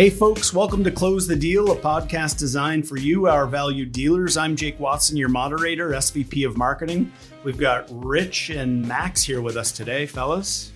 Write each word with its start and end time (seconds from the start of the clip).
Hey, 0.00 0.08
folks, 0.08 0.54
welcome 0.54 0.82
to 0.84 0.90
Close 0.90 1.26
the 1.26 1.36
Deal, 1.36 1.72
a 1.72 1.76
podcast 1.76 2.38
designed 2.38 2.88
for 2.88 2.96
you, 2.96 3.26
our 3.26 3.46
valued 3.46 3.92
dealers. 3.92 4.38
I'm 4.38 4.56
Jake 4.56 4.80
Watson, 4.80 5.14
your 5.14 5.28
moderator, 5.28 5.90
SVP 5.90 6.46
of 6.46 6.56
Marketing. 6.56 7.12
We've 7.44 7.58
got 7.58 7.86
Rich 7.90 8.48
and 8.48 8.88
Max 8.88 9.22
here 9.22 9.42
with 9.42 9.58
us 9.58 9.72
today, 9.72 10.06
fellas. 10.06 10.72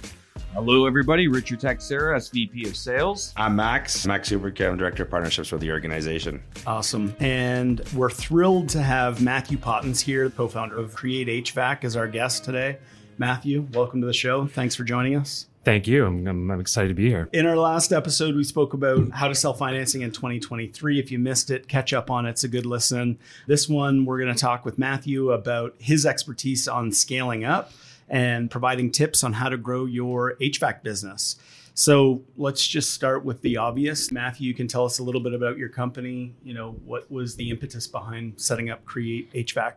Hello, 0.53 0.87
everybody. 0.87 1.27
Richard 1.27 1.59
Texera, 1.61 2.19
SVP 2.19 2.67
of 2.67 2.77
Sales. 2.77 3.33
I'm 3.35 3.57
Max, 3.57 4.07
Max 4.07 4.29
Huber, 4.29 4.49
I'm 4.49 4.77
Director 4.77 5.05
of 5.05 5.11
Partnerships 5.11 5.51
with 5.51 5.63
the 5.63 5.71
organization. 5.71 6.43
Awesome. 6.67 7.17
And 7.19 7.81
we're 7.95 8.11
thrilled 8.11 8.69
to 8.69 8.83
have 8.83 9.23
Matthew 9.23 9.57
Pottins 9.57 10.03
here, 10.03 10.29
the 10.29 10.37
co 10.37 10.49
founder 10.49 10.77
of 10.77 10.95
Cre8te 10.95 11.45
HVAC, 11.45 11.85
as 11.85 11.97
our 11.97 12.09
guest 12.09 12.45
today. 12.45 12.77
Matthew, 13.17 13.67
welcome 13.73 14.03
to 14.03 14.07
the 14.07 14.13
show. 14.13 14.47
Thanks 14.47 14.75
for 14.75 14.85
joining 14.85 15.17
us. 15.17 15.47
Thank 15.65 15.87
you. 15.87 16.05
I'm, 16.05 16.27
I'm, 16.27 16.51
I'm, 16.51 16.61
excited 16.61 16.89
to 16.89 16.95
be 16.95 17.09
here. 17.09 17.29
In 17.33 17.47
our 17.47 17.57
last 17.57 17.91
episode, 17.91 18.37
we 18.37 18.45
spoke 18.45 18.75
about 18.75 19.11
how 19.11 19.29
to 19.29 19.35
sell 19.35 19.55
financing 19.55 20.03
in 20.03 20.13
2023. 20.13 20.99
If 20.99 21.11
you 21.11 21.19
missed 21.19 21.51
it, 21.51 21.69
catch 21.69 21.95
up 21.95 22.11
on 22.11 22.27
it. 22.27 22.31
It's 22.31 22.45
a 22.45 22.49
good 22.49 22.67
listen. 22.67 23.19
This 23.47 23.67
one, 23.67 24.05
we're 24.05 24.21
going 24.21 24.33
to 24.33 24.39
talk 24.39 24.67
with 24.67 24.79
Matthew 24.79 25.33
about 25.33 25.75
his 25.79 26.05
expertise 26.05 26.69
on 26.69 26.93
scaling 26.93 27.45
up 27.45 27.73
and 28.11 28.51
providing 28.51 28.91
tips 28.91 29.25
on 29.25 29.33
how 29.33 29.49
to 29.49 29.57
grow 29.57 29.87
your 29.87 30.35
HVAC 30.37 30.83
business. 30.83 31.37
So 31.73 32.23
let's 32.37 32.67
just 32.67 32.93
start 32.93 33.25
with 33.25 33.41
the 33.41 33.57
obvious. 33.57 34.13
Matthew, 34.13 34.47
you 34.47 34.55
can 34.55 34.69
tell 34.69 34.85
us 34.85 34.99
a 34.99 35.03
little 35.03 35.23
bit 35.23 35.33
about 35.33 35.57
your 35.57 35.71
company. 35.71 36.35
You 36.45 36.53
know, 36.53 36.73
what 36.85 37.11
was 37.11 37.37
the 37.37 37.49
impetus 37.49 37.87
behind 37.87 38.35
setting 38.37 38.69
up 38.69 38.85
Cre8te 38.85 39.47
HVAC? 39.47 39.73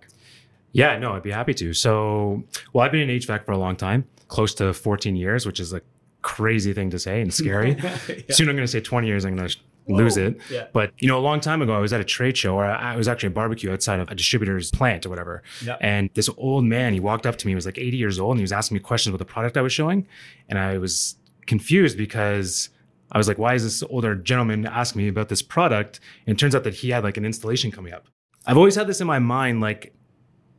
Yeah, 0.74 0.98
no, 1.00 1.14
I'd 1.14 1.24
be 1.24 1.32
happy 1.32 1.54
to. 1.56 1.74
So, 1.74 2.44
well, 2.74 2.86
I've 2.86 2.92
been 2.92 3.10
in 3.10 3.20
HVAC 3.20 3.46
for 3.46 3.54
a 3.54 3.58
long 3.58 3.78
time 3.78 4.06
close 4.28 4.54
to 4.56 4.74
14 4.74 5.16
years, 5.16 5.46
which 5.46 5.60
is 5.60 5.74
a 5.74 5.82
crazy 6.22 6.74
thing 6.74 6.90
to 6.90 7.00
say 7.00 7.22
and 7.22 7.34
scary. 7.42 7.78
yeah. 7.80 7.98
Soon 8.30 8.50
I'm 8.50 8.56
going 8.56 8.66
to 8.66 8.72
say 8.72 8.82
20 8.82 9.08
years, 9.08 9.26
I'm 9.26 9.36
going 9.36 9.48
to 9.48 9.58
lose 9.88 10.18
it. 10.18 10.38
Yeah. 10.50 10.68
But 10.74 10.92
you 11.00 11.08
know, 11.08 11.18
a 11.18 11.22
long 11.22 11.40
time 11.40 11.62
ago, 11.62 11.74
I 11.74 11.80
was 11.80 11.94
at 11.94 12.02
a 12.02 12.04
trade 12.04 12.38
show, 12.38 12.56
or 12.56 12.66
I 12.66 12.96
was 12.96 13.08
actually 13.08 13.28
a 13.28 13.32
barbecue 13.32 13.72
outside 13.72 14.00
of 14.00 14.10
a 14.10 14.16
distributor's 14.16 14.72
plant 14.72 15.06
or 15.06 15.10
whatever. 15.10 15.44
Yeah. 15.64 15.78
And 15.80 16.10
this 16.14 16.30
old 16.38 16.66
man, 16.66 16.94
he 16.94 17.00
walked 17.00 17.26
up 17.26 17.38
to 17.38 17.48
me, 17.48 17.52
he 17.52 17.56
was 17.56 17.66
like 17.66 17.78
80 17.78 17.98
years 17.98 18.20
old, 18.20 18.32
and 18.32 18.40
he 18.40 18.44
was 18.44 18.52
asking 18.52 18.76
me 18.76 18.80
questions 18.82 19.14
about 19.14 19.20
the 19.20 19.32
product 19.32 19.58
I 19.58 19.62
was 19.62 19.74
showing, 19.74 20.08
and 20.50 20.60
I 20.60 20.78
was 20.78 21.16
confused 21.46 21.98
because. 21.98 22.70
I 23.10 23.18
was 23.18 23.30
like, 23.30 23.38
why 23.38 23.54
is 23.54 23.64
this 23.64 23.84
older 23.90 24.16
gentleman 24.16 24.66
asking 24.66 25.02
me 25.02 25.08
about 25.08 25.30
this 25.30 25.42
product? 25.42 26.02
And 26.26 26.36
it 26.36 26.38
turns 26.38 26.54
out 26.54 26.66
that 26.66 26.74
he 26.74 26.90
had 26.90 27.06
like 27.06 27.16
an 27.16 27.24
installation 27.24 27.72
coming 27.72 27.94
up. 27.94 28.06
I've 28.46 28.58
always 28.58 28.76
had 28.76 28.86
this 28.86 29.00
in 29.00 29.08
my 29.08 29.20
mind, 29.20 29.62
like 29.62 29.94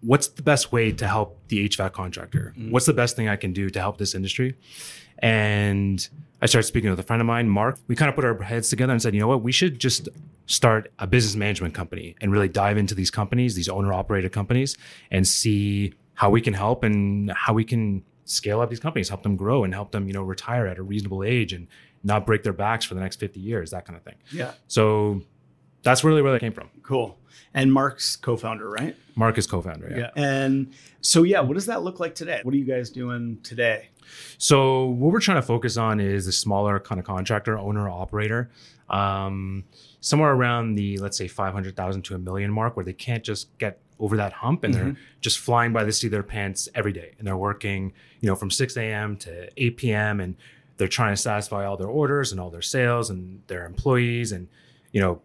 what's 0.00 0.28
the 0.28 0.42
best 0.42 0.72
way 0.72 0.92
to 0.92 1.06
help 1.06 1.38
the 1.48 1.68
HVAC 1.68 1.92
contractor? 1.92 2.54
Mm-hmm. 2.56 2.70
What's 2.70 2.86
the 2.86 2.92
best 2.92 3.16
thing 3.16 3.28
I 3.28 3.36
can 3.36 3.52
do 3.52 3.70
to 3.70 3.80
help 3.80 3.98
this 3.98 4.14
industry? 4.14 4.56
And 5.18 6.08
I 6.40 6.46
started 6.46 6.68
speaking 6.68 6.90
with 6.90 7.00
a 7.00 7.02
friend 7.02 7.20
of 7.20 7.26
mine, 7.26 7.48
Mark. 7.48 7.78
We 7.88 7.96
kind 7.96 8.08
of 8.08 8.14
put 8.14 8.24
our 8.24 8.40
heads 8.42 8.68
together 8.68 8.92
and 8.92 9.02
said, 9.02 9.14
you 9.14 9.20
know 9.20 9.28
what, 9.28 9.42
we 9.42 9.52
should 9.52 9.78
just 9.78 10.08
start 10.46 10.92
a 10.98 11.06
business 11.06 11.34
management 11.34 11.74
company 11.74 12.14
and 12.20 12.32
really 12.32 12.48
dive 12.48 12.78
into 12.78 12.94
these 12.94 13.10
companies, 13.10 13.54
these 13.54 13.68
owner 13.68 13.92
operated 13.92 14.32
companies, 14.32 14.76
and 15.10 15.26
see 15.26 15.92
how 16.14 16.30
we 16.30 16.40
can 16.40 16.54
help 16.54 16.84
and 16.84 17.30
how 17.32 17.52
we 17.52 17.64
can 17.64 18.02
scale 18.24 18.60
up 18.60 18.70
these 18.70 18.80
companies, 18.80 19.08
help 19.08 19.22
them 19.22 19.36
grow 19.36 19.64
and 19.64 19.74
help 19.74 19.90
them, 19.90 20.06
you 20.06 20.12
know, 20.12 20.22
retire 20.22 20.66
at 20.66 20.78
a 20.78 20.82
reasonable 20.82 21.24
age 21.24 21.52
and 21.52 21.66
not 22.04 22.24
break 22.26 22.42
their 22.42 22.52
backs 22.52 22.84
for 22.84 22.94
the 22.94 23.00
next 23.00 23.16
50 23.16 23.40
years, 23.40 23.70
that 23.70 23.84
kind 23.84 23.96
of 23.96 24.02
thing. 24.02 24.16
Yeah. 24.30 24.52
So 24.68 25.22
that's 25.82 26.04
really 26.04 26.22
where 26.22 26.32
that 26.32 26.40
came 26.40 26.52
from. 26.52 26.70
Cool. 26.82 27.18
And 27.54 27.72
Mark's 27.72 28.16
co-founder, 28.16 28.68
right? 28.68 28.96
Mark 29.16 29.38
is 29.38 29.46
co-founder. 29.46 29.88
Yeah. 29.90 29.96
yeah. 29.98 30.10
And 30.16 30.74
so, 31.00 31.22
yeah, 31.22 31.40
what 31.40 31.54
does 31.54 31.66
that 31.66 31.82
look 31.82 31.98
like 31.98 32.14
today? 32.14 32.40
What 32.42 32.54
are 32.54 32.58
you 32.58 32.64
guys 32.64 32.90
doing 32.90 33.38
today? 33.42 33.88
So, 34.38 34.86
what 34.86 35.12
we're 35.12 35.20
trying 35.20 35.38
to 35.38 35.46
focus 35.46 35.76
on 35.76 36.00
is 36.00 36.26
the 36.26 36.32
smaller 36.32 36.78
kind 36.78 36.98
of 36.98 37.06
contractor, 37.06 37.58
owner, 37.58 37.88
operator, 37.88 38.50
um, 38.88 39.64
somewhere 40.00 40.32
around 40.32 40.76
the 40.76 40.98
let's 40.98 41.16
say 41.16 41.28
five 41.28 41.52
hundred 41.52 41.76
thousand 41.76 42.02
to 42.02 42.14
a 42.14 42.18
million 42.18 42.52
mark, 42.52 42.76
where 42.76 42.84
they 42.84 42.92
can't 42.92 43.22
just 43.22 43.56
get 43.58 43.80
over 43.98 44.16
that 44.16 44.32
hump 44.32 44.64
and 44.64 44.74
mm-hmm. 44.74 44.84
they're 44.84 44.96
just 45.20 45.38
flying 45.40 45.72
by 45.72 45.84
the 45.84 45.92
seat 45.92 46.06
of 46.06 46.12
their 46.12 46.22
pants 46.22 46.68
every 46.74 46.92
day, 46.92 47.14
and 47.18 47.26
they're 47.26 47.36
working, 47.36 47.92
you 48.20 48.28
know, 48.28 48.34
from 48.34 48.50
six 48.50 48.76
a.m. 48.76 49.16
to 49.18 49.48
eight 49.56 49.76
p.m. 49.76 50.20
and 50.20 50.36
they're 50.78 50.88
trying 50.88 51.12
to 51.12 51.20
satisfy 51.20 51.66
all 51.66 51.76
their 51.76 51.88
orders 51.88 52.32
and 52.32 52.40
all 52.40 52.50
their 52.50 52.62
sales 52.62 53.10
and 53.10 53.42
their 53.48 53.66
employees 53.66 54.32
and 54.32 54.48
you 54.92 55.00
know 55.00 55.20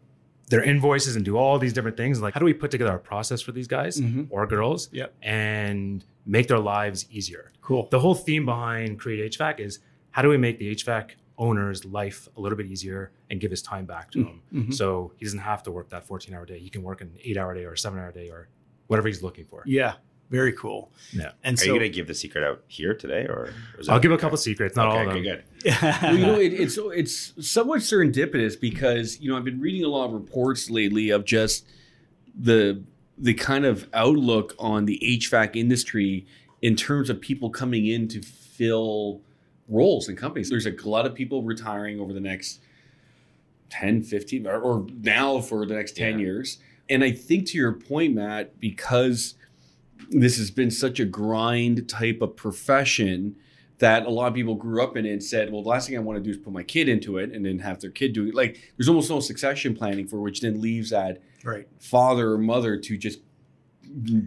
their 0.53 0.63
invoices 0.63 1.15
and 1.15 1.25
do 1.25 1.35
all 1.35 1.57
these 1.57 1.73
different 1.73 1.97
things. 1.97 2.21
Like, 2.21 2.35
how 2.35 2.39
do 2.39 2.45
we 2.45 2.53
put 2.53 2.69
together 2.69 2.93
a 2.93 2.99
process 2.99 3.41
for 3.41 3.51
these 3.51 3.67
guys 3.67 3.99
mm-hmm. 3.99 4.25
or 4.29 4.45
girls 4.45 4.87
yep. 4.91 5.11
and 5.23 6.05
make 6.27 6.47
their 6.47 6.59
lives 6.59 7.07
easier? 7.09 7.51
Cool. 7.61 7.87
The 7.89 7.99
whole 7.99 8.13
theme 8.13 8.45
behind 8.45 9.01
Cre8te 9.01 9.35
HVAC 9.35 9.59
is 9.59 9.79
how 10.11 10.21
do 10.21 10.29
we 10.29 10.37
make 10.37 10.59
the 10.59 10.75
HVAC 10.75 11.13
owner's 11.39 11.85
life 11.85 12.27
a 12.37 12.39
little 12.39 12.55
bit 12.55 12.67
easier 12.67 13.11
and 13.31 13.41
give 13.41 13.49
his 13.49 13.63
time 13.63 13.85
back 13.85 14.11
to 14.11 14.19
him 14.19 14.41
mm-hmm. 14.53 14.71
so 14.71 15.11
he 15.17 15.25
doesn't 15.25 15.39
have 15.39 15.63
to 15.63 15.71
work 15.71 15.89
that 15.89 16.05
14 16.05 16.35
hour 16.35 16.45
day. 16.45 16.59
He 16.59 16.69
can 16.69 16.83
work 16.83 17.01
an 17.01 17.11
eight 17.23 17.35
hour 17.35 17.55
day 17.55 17.65
or 17.65 17.73
a 17.73 17.77
seven 17.77 17.97
hour 17.97 18.11
day 18.11 18.29
or 18.29 18.47
whatever 18.85 19.07
he's 19.07 19.23
looking 19.23 19.45
for. 19.45 19.63
Yeah. 19.65 19.95
Very 20.33 20.53
cool. 20.53 20.91
Yeah. 21.11 21.33
And 21.43 21.53
Are 21.53 21.61
so, 21.61 21.65
you 21.65 21.71
going 21.73 21.83
to 21.83 21.95
give 21.95 22.07
the 22.07 22.15
secret 22.15 22.43
out 22.43 22.63
here 22.65 22.95
today, 22.95 23.27
or? 23.27 23.53
I'll 23.87 23.99
give 23.99 24.11
a 24.11 24.17
couple 24.17 24.35
secrets, 24.37 24.75
not 24.75 24.87
okay, 24.87 24.97
all 24.97 25.07
of 25.07 25.13
them. 25.13 25.21
good. 25.21 25.43
well, 26.01 26.15
you 26.15 26.25
know, 26.25 26.39
it, 26.39 26.53
it's 26.53 26.79
it's 26.81 27.47
somewhat 27.47 27.81
serendipitous 27.81 28.59
because 28.59 29.19
you 29.19 29.29
know 29.29 29.37
I've 29.37 29.43
been 29.43 29.61
reading 29.61 29.83
a 29.83 29.89
lot 29.89 30.05
of 30.05 30.13
reports 30.13 30.71
lately 30.71 31.11
of 31.11 31.23
just 31.23 31.67
the 32.33 32.81
the 33.15 33.35
kind 33.35 33.63
of 33.63 33.87
outlook 33.93 34.55
on 34.57 34.85
the 34.85 34.99
HVAC 35.03 35.55
industry 35.55 36.25
in 36.63 36.75
terms 36.75 37.11
of 37.11 37.21
people 37.21 37.51
coming 37.51 37.85
in 37.85 38.07
to 38.07 38.23
fill 38.23 39.21
roles 39.69 40.09
in 40.09 40.15
companies. 40.15 40.49
There's 40.49 40.65
a 40.65 40.73
lot 40.83 41.05
of 41.05 41.13
people 41.13 41.43
retiring 41.43 41.99
over 41.99 42.11
the 42.11 42.19
next 42.19 42.59
10, 43.69 44.01
15, 44.01 44.47
or, 44.47 44.59
or 44.59 44.87
now 45.03 45.41
for 45.41 45.63
the 45.67 45.75
next 45.75 45.95
10 45.95 46.13
yeah. 46.13 46.25
years. 46.25 46.57
And 46.89 47.03
I 47.03 47.11
think 47.11 47.45
to 47.49 47.57
your 47.59 47.73
point, 47.73 48.15
Matt, 48.15 48.59
because 48.59 49.35
this 50.09 50.37
has 50.37 50.51
been 50.51 50.71
such 50.71 50.99
a 50.99 51.05
grind 51.05 51.87
type 51.87 52.21
of 52.21 52.35
profession 52.35 53.35
that 53.79 54.05
a 54.05 54.09
lot 54.09 54.27
of 54.27 54.33
people 54.33 54.55
grew 54.55 54.81
up 54.81 54.95
in 54.95 55.05
it 55.05 55.11
and 55.11 55.23
said, 55.23 55.51
well, 55.51 55.61
the 55.61 55.69
last 55.69 55.87
thing 55.87 55.97
I 55.97 55.99
want 55.99 56.17
to 56.17 56.23
do 56.23 56.29
is 56.29 56.37
put 56.37 56.53
my 56.53 56.63
kid 56.63 56.87
into 56.87 57.17
it 57.17 57.31
and 57.31 57.45
then 57.45 57.59
have 57.59 57.81
their 57.81 57.89
kid 57.89 58.13
do 58.13 58.27
it. 58.27 58.35
Like 58.35 58.59
there's 58.77 58.87
almost 58.87 59.09
no 59.09 59.19
succession 59.19 59.75
planning 59.75 60.07
for 60.07 60.21
which 60.21 60.41
then 60.41 60.61
leaves 60.61 60.91
that 60.91 61.21
right. 61.43 61.67
father 61.79 62.31
or 62.31 62.37
mother 62.37 62.77
to 62.77 62.97
just 62.97 63.19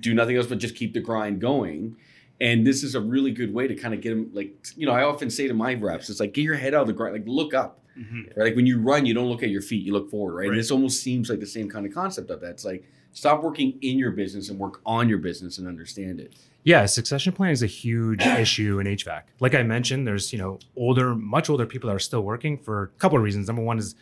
do 0.00 0.14
nothing 0.14 0.37
else 0.37 0.47
but 0.47 0.59
just 0.59 0.75
keep 0.75 0.92
the 0.92 1.00
grind 1.00 1.41
going. 1.41 1.97
And 2.41 2.67
this 2.67 2.83
is 2.83 2.95
a 2.95 3.01
really 3.01 3.31
good 3.31 3.53
way 3.53 3.67
to 3.67 3.75
kind 3.75 3.95
of 3.95 4.01
get 4.01 4.11
them 4.11 4.31
like, 4.33 4.55
you 4.77 4.87
know, 4.87 4.93
I 4.93 5.03
often 5.03 5.31
say 5.31 5.49
to 5.49 5.55
my 5.55 5.75
reps, 5.75 6.11
it's 6.11 6.21
like, 6.21 6.35
get 6.35 6.43
your 6.43 6.57
head 6.57 6.75
out 6.75 6.83
of 6.83 6.87
the 6.87 6.93
ground, 6.93 7.15
like 7.15 7.25
look 7.27 7.55
up. 7.55 7.81
Mm-hmm. 7.99 8.39
Right. 8.39 8.47
Like 8.49 8.57
when 8.57 8.67
you 8.67 8.79
run, 8.79 9.07
you 9.07 9.15
don't 9.15 9.29
look 9.29 9.43
at 9.43 9.49
your 9.49 9.63
feet, 9.63 9.85
you 9.85 9.93
look 9.93 10.11
forward, 10.11 10.35
right? 10.35 10.41
right? 10.43 10.51
And 10.51 10.59
this 10.59 10.71
almost 10.71 11.03
seems 11.03 11.31
like 11.31 11.41
the 11.41 11.47
same 11.47 11.71
kind 11.71 11.87
of 11.87 11.95
concept 11.95 12.31
of 12.31 12.41
that. 12.43 12.51
It's 12.51 12.65
like 12.65 12.85
Stop 13.17 13.43
working 13.43 13.79
in 13.81 13.99
your 13.99 14.11
business 14.11 14.51
and 14.51 14.59
work 14.59 14.83
on 14.85 15.09
your 15.09 15.17
business 15.17 15.57
and 15.57 15.67
understand 15.67 16.21
it. 16.21 16.35
Yeah, 16.65 16.85
succession 16.85 17.33
planning 17.33 17.55
is 17.55 17.63
a 17.63 17.67
huge 17.67 18.27
issue 18.27 18.79
in 18.79 18.87
HVAC. 18.87 19.23
Like 19.41 19.55
I 19.55 19.63
mentioned, 19.63 20.07
there's 20.07 20.35
you 20.35 20.39
know 20.39 20.59
older, 20.77 21.15
much 21.15 21.49
older 21.49 21.65
people 21.65 21.89
that 21.89 21.97
are 21.97 21.99
still 21.99 22.21
working 22.21 22.59
for 22.59 22.83
a 22.83 22.89
couple 22.99 23.17
of 23.17 23.25
reasons. 23.25 23.47
Number 23.47 23.63
one 23.63 23.79
is 23.79 23.95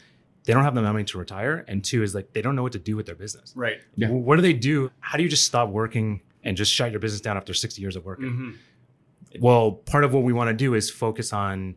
they 0.42 0.52
don't 0.52 0.64
have 0.64 0.74
the 0.74 0.82
money 0.82 1.04
to 1.04 1.18
retire, 1.18 1.64
and 1.68 1.84
two 1.84 2.02
is 2.02 2.12
like 2.12 2.32
they 2.32 2.42
don't 2.42 2.56
know 2.56 2.64
what 2.64 2.72
to 2.72 2.80
do 2.80 2.96
with 2.96 3.06
their 3.06 3.14
business. 3.14 3.52
Right. 3.54 3.78
Yeah. 3.94 4.10
What 4.10 4.34
do 4.34 4.42
they 4.42 4.52
do? 4.52 4.90
How 4.98 5.16
do 5.16 5.22
you 5.22 5.28
just 5.28 5.44
stop 5.44 5.68
working 5.68 6.20
and 6.44 6.56
just 6.56 6.72
shut 6.72 6.90
your 6.90 7.00
business 7.00 7.20
down 7.20 7.36
after 7.36 7.54
60 7.54 7.80
years 7.80 7.96
of 7.96 8.04
working? 8.04 8.26
Mm-hmm. 8.26 8.50
Well, 9.40 9.72
part 9.72 10.04
of 10.04 10.14
what 10.14 10.22
we 10.22 10.32
want 10.32 10.48
to 10.48 10.54
do 10.54 10.74
is 10.74 10.90
focus 10.90 11.32
on 11.32 11.74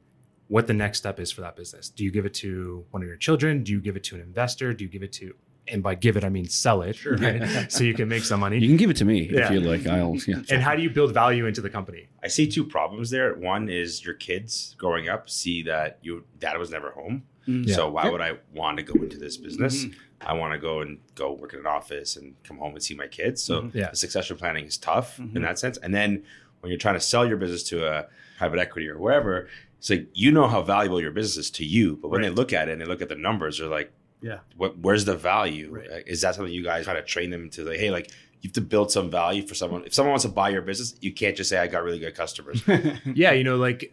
what 0.48 0.68
the 0.68 0.74
next 0.74 1.00
step 1.00 1.20
is 1.20 1.32
for 1.32 1.42
that 1.42 1.56
business. 1.56 1.90
Do 1.90 2.04
you 2.04 2.12
give 2.12 2.26
it 2.26 2.34
to 2.36 2.86
one 2.92 3.02
of 3.02 3.08
your 3.08 3.18
children? 3.18 3.64
Do 3.64 3.72
you 3.72 3.82
give 3.82 3.96
it 3.96 4.04
to 4.06 4.16
an 4.16 4.22
investor? 4.22 4.74
Do 4.74 4.84
you 4.84 4.90
give 4.90 5.04
it 5.04 5.12
to 5.14 5.34
and 5.70 5.84
by 5.84 5.96
give 5.96 6.18
it 6.18 6.24
I 6.24 6.30
mean 6.30 6.48
sell 6.48 6.82
it, 6.82 6.96
sure. 6.96 7.18
right? 7.18 7.72
so 7.72 7.84
you 7.84 7.94
can 7.94 8.08
make 8.08 8.24
some 8.24 8.40
money. 8.40 8.58
You 8.58 8.68
can 8.68 8.78
give 8.78 8.90
it 8.90 8.98
to 8.98 9.06
me 9.06 9.30
yeah. 9.30 9.46
if 9.46 9.52
you 9.52 9.60
like. 9.60 9.86
I'll. 9.86 10.16
Yeah. 10.28 10.42
And 10.50 10.62
how 10.62 10.76
do 10.76 10.82
you 10.82 10.90
build 10.90 11.14
value 11.14 11.46
into 11.46 11.62
the 11.62 11.70
company? 11.70 12.08
I 12.24 12.28
see 12.28 12.48
two 12.48 12.64
problems 12.64 13.10
there. 13.10 13.36
One 13.36 13.70
is 13.70 14.04
your 14.04 14.14
kids 14.14 14.76
growing 14.78 15.10
up 15.10 15.30
see 15.30 15.64
that 15.64 16.00
your 16.02 16.22
dad 16.40 16.58
was 16.58 16.72
never 16.72 16.92
home, 16.92 17.24
mm-hmm. 17.48 17.70
so 17.72 17.90
why 17.90 18.06
yeah. 18.06 18.12
would 18.12 18.22
I 18.22 18.34
want 18.54 18.78
to 18.78 18.84
go 18.84 18.94
into 19.02 19.18
this 19.18 19.38
business? 19.38 19.86
Mm-hmm. 19.86 20.00
I 20.22 20.34
want 20.34 20.54
to 20.54 20.60
go 20.60 20.82
and 20.82 21.00
go 21.16 21.34
work 21.34 21.54
in 21.54 21.60
an 21.60 21.68
office 21.68 22.16
and 22.16 22.36
come 22.44 22.58
home 22.58 22.74
and 22.74 22.84
see 22.84 22.96
my 22.96 23.08
kids. 23.08 23.44
So 23.44 23.62
mm-hmm. 23.62 23.78
yeah. 23.78 23.90
the 23.92 23.96
succession 23.96 24.38
planning 24.38 24.66
is 24.66 24.78
tough 24.78 25.20
in 25.20 25.30
mm-hmm. 25.30 25.42
that 25.44 25.60
sense. 25.60 25.78
And 25.78 25.94
then 25.94 26.24
when 26.62 26.72
you're 26.72 26.80
trying 26.80 26.96
to 26.96 27.02
sell 27.02 27.26
your 27.26 27.38
business 27.38 27.64
to 27.64 27.86
a 27.86 28.08
private 28.38 28.60
equity 28.60 28.90
or 28.90 28.98
wherever, 28.98 29.48
it's 29.78 29.90
like 29.90 30.08
you 30.14 30.32
know 30.32 30.48
how 30.48 30.62
valuable 30.62 31.00
your 31.00 31.12
business 31.12 31.46
is 31.46 31.52
to 31.52 31.66
you, 31.66 31.98
but 31.98 32.10
when 32.10 32.22
right. 32.22 32.30
they 32.30 32.34
look 32.34 32.52
at 32.52 32.68
it 32.68 32.72
and 32.72 32.82
they 32.82 32.86
look 32.86 33.02
at 33.02 33.10
the 33.10 33.16
numbers, 33.16 33.60
they're 33.60 33.68
like, 33.68 33.92
yeah. 34.22 34.40
What 34.56 34.80
where's 34.80 35.06
the 35.06 35.16
value? 35.16 35.70
Right. 35.72 36.04
Is 36.08 36.22
that 36.22 36.36
something 36.36 36.54
you 36.54 36.64
guys 36.64 36.86
try 36.86 36.96
to 36.96 37.04
train 37.04 37.30
them 37.30 37.50
to 37.52 37.64
like, 37.64 37.80
hey, 37.80 37.92
like 37.92 38.12
you 38.42 38.50
have 38.50 38.54
to 38.54 38.62
build 38.62 38.92
some 38.92 39.10
value 39.10 39.46
for 39.46 39.56
someone. 39.56 39.86
If 39.86 39.94
someone 39.94 40.12
wants 40.12 40.26
to 40.26 40.32
buy 40.32 40.50
your 40.50 40.62
business, 40.62 40.96
you 41.02 41.12
can't 41.12 41.36
just 41.36 41.50
say 41.50 41.58
I 41.58 41.68
got 41.68 41.84
really 41.84 42.00
good 42.00 42.16
customers. 42.16 42.64
yeah, 43.06 43.32
you 43.32 43.44
know, 43.44 43.58
like 43.58 43.92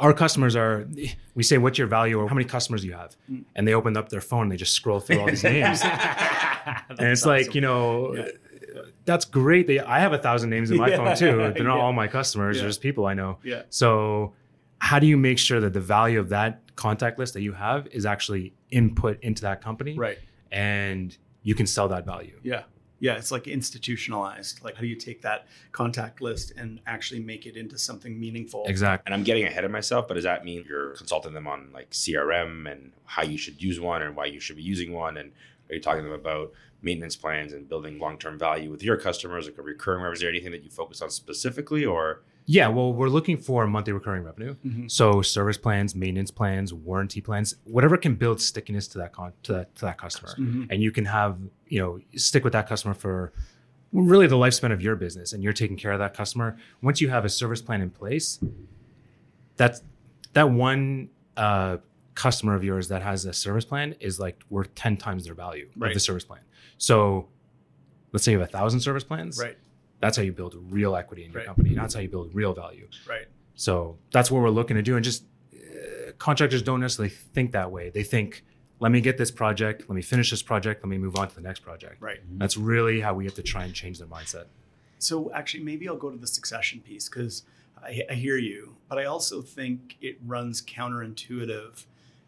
our 0.00 0.12
customers 0.12 0.54
are 0.56 0.86
we 1.34 1.42
say 1.42 1.58
what's 1.58 1.78
your 1.78 1.86
value 1.86 2.18
or 2.18 2.28
how 2.28 2.34
many 2.34 2.44
customers 2.44 2.82
do 2.82 2.88
you 2.88 2.92
have 2.94 3.16
mm. 3.30 3.44
and 3.54 3.66
they 3.66 3.74
open 3.74 3.96
up 3.96 4.08
their 4.08 4.20
phone 4.20 4.42
and 4.42 4.52
they 4.52 4.56
just 4.56 4.72
scroll 4.72 5.00
through 5.00 5.20
all 5.20 5.26
these 5.26 5.44
names 5.44 5.80
and 5.84 7.00
it's 7.00 7.22
awesome. 7.22 7.30
like 7.30 7.54
you 7.54 7.60
know 7.60 8.14
yeah. 8.14 8.28
that's 9.04 9.24
great 9.24 9.66
they, 9.66 9.80
i 9.80 9.98
have 9.98 10.12
a 10.12 10.18
thousand 10.18 10.50
names 10.50 10.70
in 10.70 10.76
my 10.76 10.88
yeah. 10.88 10.96
phone 10.96 11.16
too 11.16 11.36
they're 11.54 11.64
not 11.64 11.76
yeah. 11.76 11.82
all 11.82 11.92
my 11.92 12.06
customers 12.06 12.58
they're 12.58 12.68
just 12.68 12.80
people 12.80 13.06
i 13.06 13.14
know 13.14 13.38
yeah 13.42 13.62
so 13.70 14.32
how 14.80 14.98
do 14.98 15.06
you 15.06 15.16
make 15.16 15.38
sure 15.38 15.60
that 15.60 15.72
the 15.72 15.80
value 15.80 16.20
of 16.20 16.28
that 16.28 16.60
contact 16.76 17.18
list 17.18 17.34
that 17.34 17.42
you 17.42 17.52
have 17.52 17.88
is 17.88 18.06
actually 18.06 18.52
input 18.70 19.18
into 19.22 19.42
that 19.42 19.60
company 19.60 19.94
Right. 19.94 20.18
and 20.52 21.16
you 21.42 21.54
can 21.54 21.66
sell 21.66 21.88
that 21.88 22.04
value 22.04 22.38
Yeah. 22.42 22.62
Yeah. 23.00 23.16
It's 23.16 23.30
like 23.30 23.46
institutionalized. 23.46 24.62
Like, 24.62 24.74
how 24.74 24.80
do 24.80 24.86
you 24.86 24.96
take 24.96 25.22
that 25.22 25.46
contact 25.72 26.20
list 26.20 26.52
and 26.56 26.80
actually 26.86 27.20
make 27.20 27.46
it 27.46 27.56
into 27.56 27.78
something 27.78 28.18
meaningful? 28.18 28.64
exactly 28.66 29.04
And 29.06 29.14
I'm 29.14 29.24
getting 29.24 29.44
ahead 29.44 29.64
of 29.64 29.70
myself, 29.70 30.08
but 30.08 30.14
does 30.14 30.24
that 30.24 30.44
mean 30.44 30.64
you're 30.68 30.90
consulting 30.90 31.32
them 31.32 31.46
on 31.46 31.70
like 31.72 31.90
CRM 31.90 32.70
and 32.70 32.92
how 33.04 33.22
you 33.22 33.38
should 33.38 33.62
use 33.62 33.80
one 33.80 34.02
and 34.02 34.16
why 34.16 34.26
you 34.26 34.40
should 34.40 34.56
be 34.56 34.62
using 34.62 34.92
one? 34.92 35.16
And 35.16 35.32
are 35.70 35.74
you 35.74 35.80
talking 35.80 36.02
to 36.02 36.10
them 36.10 36.18
about 36.18 36.52
maintenance 36.82 37.16
plans 37.16 37.52
and 37.52 37.68
building 37.68 37.98
long 37.98 38.18
term 38.18 38.38
value 38.38 38.70
with 38.70 38.82
your 38.82 38.96
customers, 38.96 39.46
like 39.46 39.58
a 39.58 39.62
recurring 39.62 40.02
revenue? 40.02 40.14
Is 40.14 40.20
there 40.20 40.30
anything 40.30 40.52
that 40.52 40.64
you 40.64 40.70
focus 40.70 41.02
on 41.02 41.10
specifically 41.10 41.84
or 41.84 42.22
yeah 42.50 42.66
well 42.66 42.92
we're 42.94 43.10
looking 43.10 43.36
for 43.36 43.66
monthly 43.66 43.92
recurring 43.92 44.22
revenue 44.24 44.54
Mhm. 44.66 44.90
so 44.90 45.20
service 45.22 45.58
plans 45.58 45.94
maintenance 45.94 46.30
plans 46.30 46.72
warranty 46.72 47.20
plans 47.20 47.54
whatever 47.64 47.96
can 47.98 48.14
build 48.14 48.40
stickiness 48.40 48.88
to 48.88 48.98
that 48.98 49.12
con- 49.12 49.34
to 49.42 49.52
that, 49.52 49.74
to 49.76 49.82
that 49.84 49.98
customer 49.98 50.32
Mhm. 50.38 50.66
and 50.70 50.82
you 50.82 50.90
can 50.90 51.04
have 51.04 51.38
you 51.68 51.78
know 51.78 52.00
stick 52.16 52.42
with 52.44 52.54
that 52.54 52.66
customer 52.66 52.94
for 52.94 53.32
really 53.92 54.26
the 54.26 54.36
lifespan 54.36 54.72
of 54.72 54.80
your 54.80 54.96
business 54.96 55.32
and 55.34 55.42
you're 55.42 55.52
taking 55.52 55.76
care 55.76 55.92
of 55.92 55.98
that 55.98 56.14
customer 56.14 56.56
once 56.82 57.00
you 57.02 57.08
have 57.10 57.24
a 57.26 57.28
service 57.28 57.60
plan 57.60 57.82
in 57.82 57.90
place 57.90 58.40
that's 59.56 59.82
that 60.32 60.50
one 60.50 61.08
uh, 61.36 61.76
customer 62.14 62.54
of 62.54 62.64
yours 62.64 62.88
that 62.88 63.02
has 63.02 63.24
a 63.26 63.32
service 63.32 63.64
plan 63.64 63.94
is 64.00 64.18
like 64.18 64.42
worth 64.50 64.74
10 64.74 64.96
times 64.96 65.24
their 65.26 65.34
value 65.34 65.68
Right. 65.76 65.88
of 65.90 65.94
the 65.94 66.00
service 66.00 66.24
plan 66.24 66.40
so 66.78 67.28
let's 68.12 68.24
say 68.24 68.32
you 68.32 68.38
have 68.40 68.48
a 68.48 68.50
thousand 68.52 68.80
service 68.80 69.04
plans 69.04 69.38
Right. 69.38 69.56
That's 70.00 70.16
how 70.16 70.22
you 70.22 70.32
build 70.32 70.54
real 70.70 70.94
equity 70.96 71.24
in 71.24 71.32
your 71.32 71.40
Right. 71.40 71.46
company 71.46 71.74
that's 71.74 71.94
how 71.94 72.00
you 72.00 72.08
build 72.08 72.34
real 72.34 72.54
value 72.54 72.88
Right. 73.08 73.26
so 73.54 73.98
that's 74.12 74.30
what 74.30 74.42
we're 74.42 74.50
looking 74.50 74.76
to 74.76 74.82
do. 74.82 74.96
And 74.96 75.04
just 75.04 75.24
uh, 75.54 76.12
contractors 76.18 76.62
don't 76.62 76.80
necessarily 76.80 77.10
think 77.34 77.52
that 77.52 77.70
way. 77.70 77.90
They 77.90 78.02
think, 78.04 78.44
let 78.80 78.92
me 78.92 79.00
get 79.00 79.18
this 79.18 79.30
project, 79.32 79.82
let 79.88 79.96
me 79.96 80.02
finish 80.02 80.30
this 80.30 80.42
project, 80.42 80.82
let 80.84 80.88
me 80.88 80.98
move 80.98 81.16
on 81.16 81.28
to 81.28 81.34
the 81.34 81.40
next 81.40 81.60
project. 81.60 82.00
Right. 82.00 82.20
That's 82.38 82.56
really 82.56 83.00
how 83.00 83.14
we 83.14 83.24
have 83.24 83.34
to 83.34 83.42
try 83.42 83.64
and 83.64 83.74
change 83.74 83.98
their 83.98 84.06
mindset. 84.06 84.44
So 85.00 85.32
actually, 85.32 85.64
maybe 85.64 85.88
I'll 85.88 85.96
go 85.96 86.10
to 86.10 86.16
the 86.16 86.26
succession 86.26 86.80
piece 86.80 87.08
because 87.08 87.42
I, 87.82 88.02
I 88.10 88.14
hear 88.14 88.36
you, 88.36 88.76
but 88.88 88.98
I 88.98 89.04
also 89.04 89.42
think 89.42 89.96
it 90.00 90.18
runs 90.24 90.62
counterintuitive. 90.62 91.84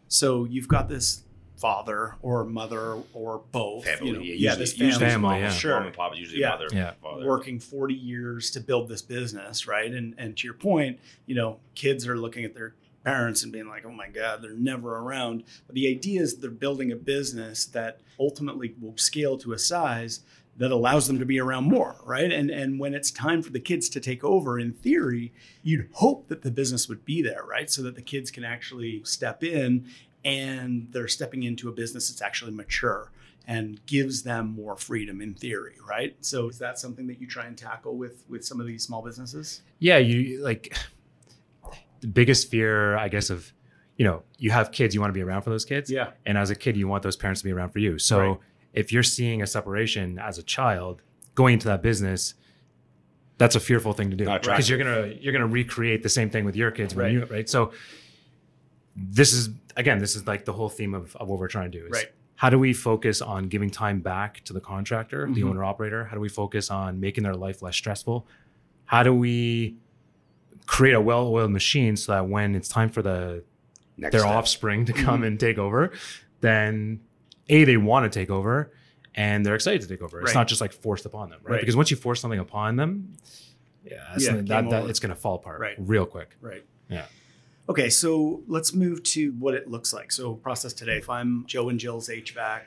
So 0.07 0.45
you've 0.45 0.67
got 0.67 0.89
this 0.89 1.23
father 1.61 2.15
or 2.21 2.43
mother 2.43 2.97
or 3.13 3.43
both. 3.51 3.85
family? 3.85 4.07
You 4.07 4.13
know, 4.15 4.19
yeah, 4.21 4.33
yeah, 4.33 4.49
usually, 4.49 4.55
this 4.65 4.77
usually 4.79 5.05
Family, 5.05 5.21
mom, 5.35 5.39
yeah. 5.41 5.49
Sure. 5.51 5.75
mom 5.77 5.85
and 5.87 5.95
pop 5.95 6.13
is 6.13 6.19
usually 6.19 6.41
Yeah. 6.41 6.49
mother, 6.49 6.67
Yeah. 6.73 6.93
father. 7.01 7.25
working 7.25 7.59
40 7.59 7.93
years 7.93 8.49
to 8.51 8.59
build 8.59 8.89
this 8.89 9.01
business, 9.01 9.67
right? 9.67 9.91
And 9.93 10.15
and 10.17 10.35
to 10.37 10.47
your 10.47 10.55
point, 10.55 10.99
you 11.27 11.35
know, 11.35 11.59
kids 11.75 12.07
are 12.07 12.17
looking 12.17 12.43
at 12.43 12.55
their 12.55 12.73
parents 13.03 13.43
and 13.43 13.51
being 13.51 13.67
like, 13.67 13.85
"Oh 13.85 13.91
my 13.91 14.07
god, 14.09 14.41
they're 14.41 14.53
never 14.53 14.97
around." 14.97 15.43
But 15.67 15.75
the 15.75 15.87
idea 15.87 16.21
is 16.21 16.37
they're 16.37 16.49
building 16.51 16.91
a 16.91 16.95
business 16.95 17.65
that 17.65 17.99
ultimately 18.19 18.75
will 18.81 18.97
scale 18.97 19.37
to 19.39 19.53
a 19.53 19.59
size 19.59 20.21
that 20.57 20.69
allows 20.69 21.07
them 21.07 21.17
to 21.17 21.25
be 21.25 21.39
around 21.39 21.63
more, 21.63 21.95
right? 22.05 22.31
And 22.31 22.49
and 22.51 22.79
when 22.79 22.93
it's 22.93 23.09
time 23.09 23.41
for 23.41 23.51
the 23.51 23.59
kids 23.59 23.87
to 23.89 23.99
take 23.99 24.23
over, 24.23 24.59
in 24.59 24.73
theory, 24.73 25.31
you'd 25.63 25.89
hope 25.93 26.27
that 26.27 26.41
the 26.43 26.51
business 26.51 26.87
would 26.89 27.05
be 27.05 27.21
there, 27.21 27.43
right? 27.47 27.69
So 27.69 27.81
that 27.83 27.95
the 27.95 28.01
kids 28.01 28.29
can 28.31 28.43
actually 28.43 29.01
step 29.03 29.43
in 29.43 29.85
and 30.23 30.87
they're 30.91 31.07
stepping 31.07 31.43
into 31.43 31.69
a 31.69 31.71
business 31.71 32.09
that's 32.09 32.21
actually 32.21 32.51
mature 32.51 33.11
and 33.47 33.83
gives 33.87 34.21
them 34.23 34.53
more 34.53 34.77
freedom 34.77 35.19
in 35.21 35.33
theory, 35.33 35.75
right? 35.87 36.15
So 36.21 36.49
is 36.49 36.59
that 36.59 36.77
something 36.77 37.07
that 37.07 37.19
you 37.19 37.27
try 37.27 37.45
and 37.45 37.57
tackle 37.57 37.95
with 37.97 38.23
with 38.29 38.45
some 38.45 38.59
of 38.59 38.67
these 38.67 38.83
small 38.83 39.01
businesses? 39.01 39.61
Yeah, 39.79 39.97
you 39.97 40.43
like 40.43 40.75
the 42.01 42.07
biggest 42.07 42.49
fear, 42.49 42.95
I 42.97 43.07
guess, 43.07 43.29
of 43.29 43.51
you 43.97 44.05
know, 44.05 44.23
you 44.37 44.49
have 44.51 44.71
kids, 44.71 44.95
you 44.95 45.01
want 45.01 45.09
to 45.11 45.17
be 45.17 45.21
around 45.21 45.41
for 45.43 45.49
those 45.51 45.65
kids. 45.65 45.89
Yeah. 45.91 46.11
And 46.25 46.37
as 46.37 46.49
a 46.49 46.55
kid, 46.55 46.75
you 46.77 46.87
want 46.87 47.03
those 47.03 47.15
parents 47.15 47.41
to 47.41 47.45
be 47.45 47.51
around 47.51 47.69
for 47.71 47.79
you. 47.79 47.99
So 47.99 48.19
Right. 48.19 48.37
if 48.73 48.91
you're 48.91 49.03
seeing 49.03 49.41
a 49.43 49.47
separation 49.47 50.17
as 50.17 50.37
a 50.39 50.43
child 50.43 51.01
going 51.35 51.53
into 51.53 51.67
that 51.67 51.81
business, 51.83 52.33
that's 53.37 53.55
a 53.55 53.59
fearful 53.59 53.93
thing 53.93 54.09
to 54.11 54.15
do 54.15 54.25
because 54.25 54.69
you're 54.69 54.77
gonna 54.77 55.13
you're 55.19 55.33
gonna 55.33 55.47
recreate 55.47 56.03
the 56.03 56.09
same 56.09 56.29
thing 56.29 56.45
with 56.45 56.55
your 56.55 56.69
kids 56.71 56.95
Right. 56.95 57.11
you 57.11 57.25
right. 57.25 57.49
So 57.49 57.71
this 58.95 59.33
is 59.33 59.49
again, 59.77 59.99
this 59.99 60.15
is 60.15 60.27
like 60.27 60.45
the 60.45 60.53
whole 60.53 60.69
theme 60.69 60.93
of, 60.93 61.15
of 61.15 61.29
what 61.29 61.39
we're 61.39 61.47
trying 61.47 61.71
to 61.71 61.79
do 61.79 61.85
is 61.85 61.91
Right. 61.91 62.11
how 62.35 62.49
do 62.49 62.59
we 62.59 62.73
focus 62.73 63.21
on 63.21 63.47
giving 63.47 63.69
time 63.69 64.01
back 64.01 64.43
to 64.45 64.53
the 64.53 64.59
contractor, 64.59 65.27
the 65.33 65.41
Mhm. 65.41 65.49
owner 65.49 65.63
operator? 65.63 66.05
How 66.05 66.15
do 66.15 66.19
we 66.19 66.27
focus 66.29 66.69
on 66.69 66.99
making 66.99 67.23
their 67.23 67.35
life 67.35 67.61
less 67.61 67.75
stressful? 67.75 68.27
How 68.85 69.03
do 69.03 69.13
we 69.13 69.77
create 70.65 70.93
a 70.93 71.01
well-oiled 71.01 71.51
machine 71.51 71.95
so 71.95 72.11
that 72.11 72.27
when 72.27 72.53
it's 72.55 72.67
time 72.67 72.89
for 72.89 73.01
the 73.01 73.43
Next 73.97 74.11
their 74.11 74.21
step. 74.21 74.31
offspring 74.31 74.85
to 74.85 74.93
come 74.93 75.21
Mhm. 75.21 75.27
and 75.27 75.39
take 75.39 75.57
over, 75.57 75.91
then 76.41 76.99
a 77.49 77.63
they 77.63 77.77
want 77.77 78.11
to 78.11 78.19
take 78.19 78.29
over 78.29 78.71
and 79.15 79.45
they're 79.45 79.55
excited 79.55 79.81
to 79.81 79.87
take 79.87 80.01
over. 80.01 80.19
It's 80.21 80.27
Right. 80.29 80.35
not 80.41 80.47
just 80.47 80.61
like 80.61 80.71
forced 80.73 81.05
upon 81.05 81.29
them, 81.29 81.39
right? 81.43 81.53
Right. 81.53 81.59
Because 81.61 81.75
once 81.75 81.91
you 81.91 81.97
force 81.97 82.19
something 82.21 82.39
upon 82.39 82.75
them, 82.75 83.13
yeah, 83.83 84.13
Yeah, 84.17 84.31
that, 84.43 84.69
that 84.69 84.89
it's 84.89 84.99
going 84.99 85.13
to 85.13 85.19
fall 85.19 85.35
apart 85.35 85.59
Right. 85.59 85.75
real 85.77 86.05
quick. 86.05 86.35
Right. 86.41 86.63
Yeah. 86.89 87.05
Okay, 87.71 87.89
so 87.89 88.43
let's 88.47 88.73
move 88.73 89.01
to 89.01 89.31
what 89.39 89.53
it 89.53 89.69
looks 89.71 89.93
like. 89.93 90.11
So 90.11 90.33
process 90.33 90.73
today. 90.73 90.97
If 90.97 91.09
I'm 91.09 91.45
Joe 91.47 91.69
and 91.69 91.79
Jill's 91.79 92.09
HVAC, 92.09 92.63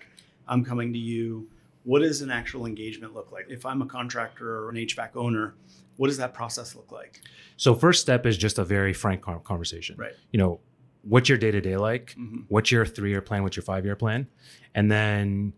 I'm 0.49 0.65
coming 0.65 0.95
to 0.95 0.99
you. 0.99 1.47
What 1.83 1.99
does 1.99 2.23
an 2.23 2.31
actual 2.31 2.65
engagement 2.65 3.12
look 3.12 3.31
like? 3.31 3.45
If 3.51 3.67
I'm 3.67 3.83
a 3.83 3.87
contractor 3.87 4.61
or 4.65 4.71
an 4.71 4.77
HVAC 4.77 5.11
owner, 5.15 5.56
what 5.99 6.06
does 6.06 6.17
that 6.17 6.33
process 6.33 6.75
look 6.75 6.91
like? 6.91 7.21
So 7.59 7.75
first 7.75 8.01
step 8.01 8.25
is 8.25 8.39
just 8.39 8.59
a 8.59 8.65
very 8.65 8.95
frank 8.95 9.21
conversation. 9.45 9.97
Right. 9.99 10.15
You 10.33 10.39
know, 10.39 10.61
what's 11.03 11.29
your 11.29 11.37
day 11.37 11.50
to 11.50 11.61
day 11.61 11.77
like? 11.77 12.15
Mhm. 12.19 12.45
What's 12.49 12.73
your 12.73 12.87
three 12.87 13.11
year 13.11 13.21
plan? 13.21 13.43
What's 13.43 13.57
your 13.57 13.62
five 13.62 13.85
year 13.85 13.97
plan? 13.97 14.27
And 14.75 14.91
then 14.91 15.53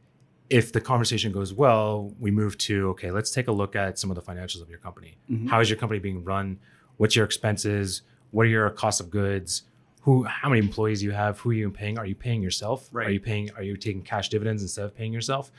if 0.50 0.72
the 0.72 0.81
conversation 0.81 1.31
goes 1.31 1.54
well, 1.54 2.12
we 2.19 2.32
move 2.32 2.58
to 2.58 2.88
okay, 2.88 3.12
let's 3.12 3.31
take 3.31 3.46
a 3.46 3.52
look 3.52 3.76
at 3.76 3.96
some 3.96 4.10
of 4.10 4.16
the 4.16 4.22
financials 4.22 4.60
of 4.60 4.69
your 4.69 4.81
company. 4.81 5.19
Mhm. 5.31 5.49
How 5.49 5.60
is 5.60 5.70
your 5.70 5.78
company 5.78 6.00
being 6.00 6.25
run? 6.25 6.58
What's 6.96 7.14
your 7.14 7.25
expenses? 7.25 8.02
What 8.36 8.44
are 8.44 8.50
your 8.50 8.68
cost 8.68 9.00
of 9.00 9.08
goods? 9.08 9.62
Who, 10.02 10.24
how 10.24 10.50
many 10.50 10.60
employees 10.60 11.02
you 11.02 11.10
have? 11.12 11.40
Who 11.40 11.50
are 11.50 11.54
you 11.54 11.70
paying? 11.70 11.96
Are 11.98 12.04
you 12.04 12.14
paying 12.14 12.42
yourself? 12.42 12.86
Right. 12.92 13.06
Are 13.06 13.10
you 13.10 13.18
paying? 13.18 13.50
Are 13.56 13.62
you 13.62 13.78
taking 13.78 14.02
cash 14.02 14.28
dividends 14.28 14.61
instead 14.61 14.84
of 14.84 14.94
paying 14.94 15.11
yourself? 15.14 15.50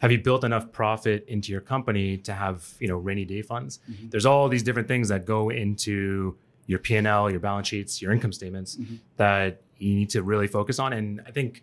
Have 0.00 0.10
you 0.10 0.18
built 0.18 0.42
enough 0.42 0.72
profit 0.72 1.26
into 1.28 1.52
your 1.52 1.60
company 1.60 2.16
to 2.16 2.32
have 2.32 2.66
you 2.80 2.88
know 2.88 2.96
rainy 2.96 3.26
day 3.26 3.42
funds? 3.42 3.78
Mhm. 3.90 4.10
There's 4.10 4.24
all 4.24 4.48
these 4.48 4.62
different 4.62 4.88
things 4.88 5.10
that 5.10 5.26
go 5.26 5.50
into 5.50 6.34
your 6.66 6.78
P 6.78 6.96
and 6.96 7.06
L, 7.06 7.30
your 7.30 7.40
balance 7.40 7.68
sheets, 7.68 8.00
your 8.00 8.10
income 8.10 8.32
statements 8.32 8.76
Mhm. 8.76 9.00
that 9.18 9.60
you 9.76 9.94
need 9.94 10.08
to 10.10 10.22
really 10.22 10.46
focus 10.46 10.78
on. 10.78 10.94
And 10.94 11.20
I 11.26 11.30
think 11.30 11.62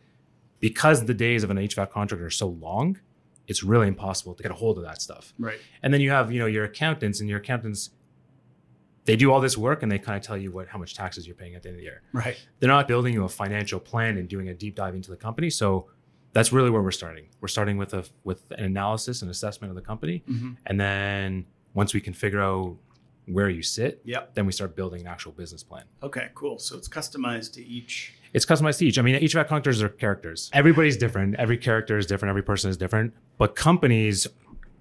because 0.59 1.05
the 1.05 1.15
days 1.15 1.43
of 1.43 1.49
an 1.49 1.57
HVAC 1.57 1.89
contractor 1.89 2.27
are 2.27 2.29
so 2.29 2.47
long, 2.49 2.99
it's 3.47 3.63
really 3.63 3.87
impossible 3.87 4.35
to 4.35 4.43
get 4.43 4.51
a 4.51 4.55
hold 4.63 4.77
of 4.77 4.83
that 4.83 5.01
stuff. 5.01 5.33
Right. 5.39 5.57
And 5.81 5.91
then 5.91 6.01
you 6.01 6.11
have, 6.11 6.31
you 6.31 6.37
know, 6.37 6.45
your 6.45 6.65
accountants 6.65 7.19
and 7.19 7.27
your 7.27 7.39
accountants, 7.39 7.89
they 9.05 9.15
do 9.15 9.31
all 9.31 9.39
this 9.41 9.57
work 9.57 9.81
and 9.83 9.91
they 9.91 9.97
kind 9.99 10.17
of 10.17 10.23
tell 10.23 10.37
you 10.37 10.51
what 10.51 10.67
how 10.67 10.77
much 10.77 10.95
taxes 10.95 11.25
you're 11.25 11.35
paying 11.35 11.55
at 11.55 11.63
the 11.63 11.69
end 11.69 11.75
of 11.75 11.79
the 11.79 11.83
year. 11.85 12.01
Right. 12.13 12.37
They're 12.59 12.69
not 12.69 12.87
building 12.87 13.13
you 13.13 13.23
a 13.23 13.29
financial 13.29 13.79
plan 13.79 14.17
and 14.17 14.27
doing 14.29 14.49
a 14.49 14.53
deep 14.53 14.75
dive 14.75 14.93
into 14.95 15.09
the 15.09 15.17
company. 15.17 15.49
So 15.49 15.87
that's 16.33 16.53
really 16.53 16.69
where 16.69 16.81
we're 16.81 16.91
starting. 16.91 17.25
We're 17.41 17.47
starting 17.47 17.77
with 17.77 17.93
a 17.93 18.05
with 18.23 18.43
an 18.51 18.63
analysis 18.63 19.21
and 19.21 19.31
assessment 19.31 19.69
of 19.71 19.75
the 19.75 19.81
company. 19.81 20.23
Mhm. 20.29 20.57
And 20.67 20.79
then 20.79 21.45
once 21.73 21.93
we 21.93 21.99
can 22.01 22.13
figure 22.13 22.41
out 22.41 22.77
where 23.27 23.49
you 23.49 23.61
sit, 23.63 24.01
Yep. 24.05 24.33
then 24.35 24.45
we 24.45 24.51
start 24.51 24.75
building 24.75 25.01
an 25.01 25.07
actual 25.07 25.31
business 25.31 25.63
plan. 25.63 25.83
Okay, 26.03 26.29
cool. 26.33 26.57
So 26.59 26.77
it's 26.77 26.87
customized 26.89 27.53
to 27.53 27.65
each. 27.65 28.13
It's 28.33 28.45
customized 28.45 28.79
to 28.79 28.85
each. 28.87 28.97
I 28.97 29.01
mean, 29.01 29.15
each 29.15 29.33
of 29.35 29.39
our 29.39 29.45
characters 29.45 29.81
are 29.81 29.89
characters. 29.89 30.49
Everybody's 30.53 30.97
different. 30.97 31.35
Every 31.35 31.57
character 31.57 31.97
is 31.97 32.05
different. 32.05 32.29
Every 32.29 32.43
person 32.43 32.69
is 32.69 32.77
different. 32.77 33.13
But 33.37 33.55
companies 33.55 34.27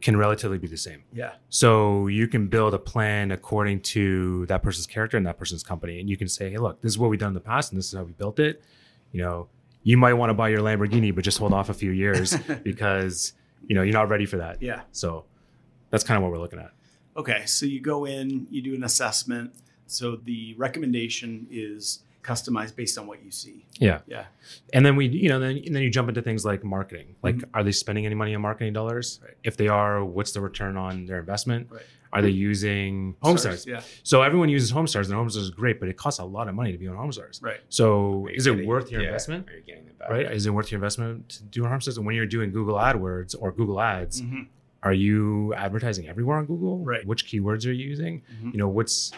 can 0.00 0.16
relatively 0.16 0.58
be 0.58 0.66
the 0.66 0.76
same. 0.76 1.02
Yeah. 1.12 1.32
So 1.48 2.06
you 2.06 2.26
can 2.28 2.48
build 2.48 2.74
a 2.74 2.78
plan 2.78 3.30
according 3.32 3.80
to 3.80 4.46
that 4.46 4.62
person's 4.62 4.86
character 4.86 5.16
and 5.16 5.26
that 5.26 5.38
person's 5.38 5.62
company. 5.62 6.00
And 6.00 6.08
you 6.08 6.16
can 6.16 6.28
say, 6.28 6.50
hey, 6.50 6.58
look, 6.58 6.80
this 6.80 6.92
is 6.92 6.98
what 6.98 7.10
we've 7.10 7.20
done 7.20 7.28
in 7.28 7.34
the 7.34 7.40
past 7.40 7.72
and 7.72 7.78
this 7.78 7.86
is 7.86 7.94
how 7.94 8.04
we 8.04 8.12
built 8.12 8.38
it. 8.38 8.62
You 9.12 9.22
know, 9.22 9.48
you 9.82 9.96
might 9.96 10.14
want 10.14 10.30
to 10.30 10.34
buy 10.34 10.48
your 10.48 10.60
Lamborghini, 10.60 11.14
but 11.14 11.24
just 11.24 11.38
hold 11.38 11.52
off 11.52 11.68
a 11.68 11.74
few 11.74 11.90
years 11.90 12.36
because, 12.62 13.32
you 13.66 13.74
know, 13.74 13.82
you're 13.82 13.92
not 13.92 14.08
ready 14.08 14.26
for 14.26 14.38
that. 14.38 14.62
Yeah. 14.62 14.82
So 14.92 15.24
that's 15.90 16.04
kind 16.04 16.16
of 16.16 16.22
what 16.22 16.32
we're 16.32 16.38
looking 16.38 16.58
at. 16.58 16.72
Okay, 17.16 17.44
so 17.46 17.66
you 17.66 17.80
go 17.80 18.04
in, 18.04 18.46
you 18.50 18.62
do 18.62 18.74
an 18.74 18.84
assessment. 18.84 19.52
So 19.86 20.16
the 20.16 20.54
recommendation 20.56 21.46
is 21.50 22.00
customized 22.22 22.76
based 22.76 22.98
on 22.98 23.06
what 23.06 23.22
you 23.24 23.30
see. 23.30 23.66
Yeah. 23.78 24.00
Yeah. 24.06 24.24
And 24.74 24.84
then 24.84 24.96
we, 24.96 25.06
you 25.08 25.28
know, 25.28 25.38
then 25.40 25.56
and 25.64 25.74
then 25.74 25.82
you 25.82 25.90
jump 25.90 26.08
into 26.08 26.22
things 26.22 26.44
like 26.44 26.62
marketing. 26.64 27.14
Like, 27.22 27.42
are 27.54 27.62
they 27.64 27.72
spending 27.72 28.06
any 28.06 28.14
money 28.14 28.34
on 28.34 28.42
marketing 28.42 28.72
dollars? 28.72 29.16
Mm-hmm. 29.16 29.24
Right. 29.26 29.34
If 29.44 29.56
they 29.56 29.68
are, 29.68 30.04
what's 30.04 30.32
the 30.32 30.40
return 30.40 30.76
on 30.76 31.06
their 31.06 31.18
investment? 31.18 31.68
Right. 31.70 31.82
Are 32.12 32.20
they 32.22 32.30
using 32.30 33.14
HomeStars? 33.22 33.66
Yeah. 33.66 33.82
So 34.02 34.22
everyone 34.22 34.48
uses 34.48 34.72
HomeStars, 34.72 35.04
and 35.10 35.14
HomeStars 35.14 35.36
is 35.36 35.50
great, 35.50 35.78
but 35.78 35.88
it 35.88 35.96
costs 35.96 36.18
a 36.18 36.24
lot 36.24 36.48
of 36.48 36.56
money 36.56 36.72
to 36.72 36.78
be 36.78 36.88
on 36.88 36.96
HomeStars. 36.96 37.40
Right. 37.40 37.60
So 37.68 38.24
Are 38.26 38.30
you 38.30 38.36
is 38.36 38.46
it 38.48 38.66
worth 38.66 38.90
your 38.90 39.00
yeah, 39.00 39.08
investment? 39.08 39.48
Are 39.48 39.54
you 39.54 39.62
getting 39.62 39.86
it 39.86 39.96
back? 39.96 40.10
Right? 40.10 40.32
Is 40.32 40.44
it 40.44 40.50
worth 40.50 40.72
your 40.72 40.78
investment 40.78 41.28
to 41.28 41.44
do 41.44 41.62
HomeStars? 41.62 41.98
And 41.98 42.04
when 42.06 42.16
you're 42.16 42.26
doing 42.26 42.50
Google 42.50 42.74
AdWords 42.74 43.36
or 43.38 43.52
Google 43.52 43.80
Ads, 43.80 44.22
Mhm. 44.22 44.48
are 44.82 44.92
you 44.92 45.54
advertising 45.54 46.08
everywhere 46.08 46.38
on 46.38 46.46
Google? 46.46 46.84
Right. 46.84 47.06
Which 47.06 47.26
keywords 47.26 47.64
are 47.64 47.72
you 47.72 47.86
using? 47.86 48.22
Mhm. 48.42 48.52
You 48.54 48.58
know, 48.58 48.68
what's 48.68 49.12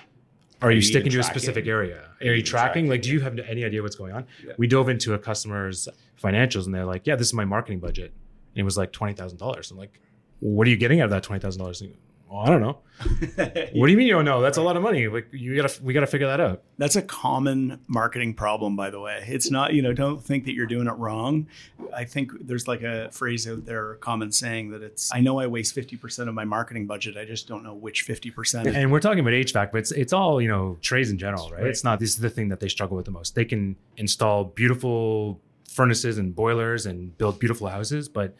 are 0.62 0.70
you 0.70 0.82
sticking 0.82 1.10
to 1.12 1.18
a 1.18 1.22
specific 1.22 1.66
area? 1.66 2.08
Are 2.20 2.26
you 2.26 2.32
you 2.32 2.42
tracking? 2.42 2.44
tracking? 2.44 2.88
Like, 2.88 3.02
do 3.02 3.10
you 3.10 3.20
have 3.20 3.38
any 3.40 3.64
idea 3.64 3.82
what's 3.82 3.96
going 3.96 4.12
on? 4.12 4.26
Yeah. 4.44 4.52
We 4.58 4.66
dove 4.66 4.88
into 4.88 5.14
a 5.14 5.18
customer's 5.18 5.88
financials 6.22 6.66
and 6.66 6.74
they're 6.74 6.84
like, 6.84 7.06
yeah, 7.06 7.16
this 7.16 7.28
is 7.28 7.34
my 7.34 7.44
marketing 7.44 7.80
budget. 7.80 8.12
And 8.54 8.60
it 8.60 8.64
was 8.64 8.76
like 8.76 8.92
$20,000. 8.92 9.70
I'm 9.70 9.76
like, 9.76 10.00
what 10.40 10.66
are 10.66 10.70
you 10.70 10.76
getting 10.76 11.00
out 11.00 11.04
of 11.04 11.10
that 11.10 11.24
$20,000? 11.24 11.92
Well, 12.32 12.46
I 12.46 12.46
don't 12.46 12.62
know. 12.62 12.78
What 13.74 13.86
do 13.86 13.92
you 13.92 13.98
mean 13.98 14.06
you 14.06 14.14
don't 14.14 14.24
know? 14.24 14.40
That's 14.40 14.56
a 14.58 14.62
lot 14.62 14.76
of 14.76 14.82
money. 14.82 15.06
Like, 15.08 15.28
you 15.32 15.54
gotta, 15.56 15.82
we 15.82 15.92
gotta 15.92 16.06
figure 16.06 16.28
that 16.28 16.40
out. 16.40 16.62
That's 16.78 16.96
a 16.96 17.02
common 17.02 17.80
marketing 17.88 18.34
problem, 18.34 18.74
by 18.74 18.90
the 18.90 19.00
way. 19.00 19.24
It's 19.28 19.50
not, 19.50 19.74
you 19.74 19.82
know, 19.82 19.92
don't 19.92 20.22
think 20.22 20.44
that 20.46 20.54
you're 20.54 20.66
doing 20.66 20.86
it 20.86 20.92
wrong. 20.92 21.48
I 21.94 22.04
think 22.04 22.32
there's 22.40 22.66
like 22.66 22.82
a 22.82 23.10
phrase 23.10 23.46
out 23.46 23.66
there, 23.66 23.92
a 23.92 23.96
common 23.98 24.32
saying 24.32 24.70
that 24.70 24.82
it's, 24.82 25.12
I 25.12 25.20
know 25.20 25.40
I 25.40 25.46
waste 25.46 25.74
50% 25.76 26.28
of 26.28 26.34
my 26.34 26.44
marketing 26.44 26.86
budget. 26.86 27.16
I 27.18 27.24
just 27.24 27.48
don't 27.48 27.62
know 27.64 27.74
which 27.74 28.06
50%. 28.06 28.72
And 28.74 28.90
we're 28.90 29.00
talking 29.00 29.20
about 29.20 29.32
HVAC, 29.32 29.72
but 29.72 29.78
it's 29.78 29.92
it's 29.92 30.12
all 30.12 30.40
you 30.40 30.48
know 30.48 30.78
trades 30.80 31.10
in 31.10 31.18
general, 31.18 31.50
right? 31.50 31.60
Right. 31.60 31.66
It's 31.66 31.84
not. 31.84 32.00
This 32.00 32.10
is 32.10 32.18
the 32.18 32.30
thing 32.30 32.48
that 32.48 32.60
they 32.60 32.68
struggle 32.68 32.96
with 32.96 33.04
the 33.06 33.12
most. 33.12 33.34
They 33.34 33.44
can 33.44 33.76
install 33.96 34.44
beautiful 34.44 35.40
furnaces 35.68 36.18
and 36.18 36.34
boilers 36.34 36.86
and 36.86 37.16
build 37.18 37.38
beautiful 37.38 37.68
houses, 37.68 38.08
but 38.08 38.34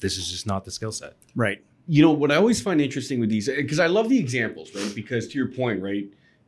this 0.00 0.16
is 0.16 0.30
just 0.30 0.46
not 0.46 0.64
the 0.64 0.70
skill 0.70 0.92
set. 0.92 1.14
right. 1.34 1.62
You 1.86 2.02
know 2.02 2.12
what 2.12 2.32
I 2.32 2.36
always 2.36 2.60
find 2.60 2.80
interesting 2.80 3.20
with 3.20 3.28
these 3.28 3.48
because 3.48 3.78
I 3.78 3.86
love 3.86 4.08
the 4.08 4.18
examples, 4.18 4.74
right? 4.74 4.94
Because 4.94 5.28
to 5.28 5.38
your 5.38 5.48
point, 5.48 5.82
right, 5.82 6.06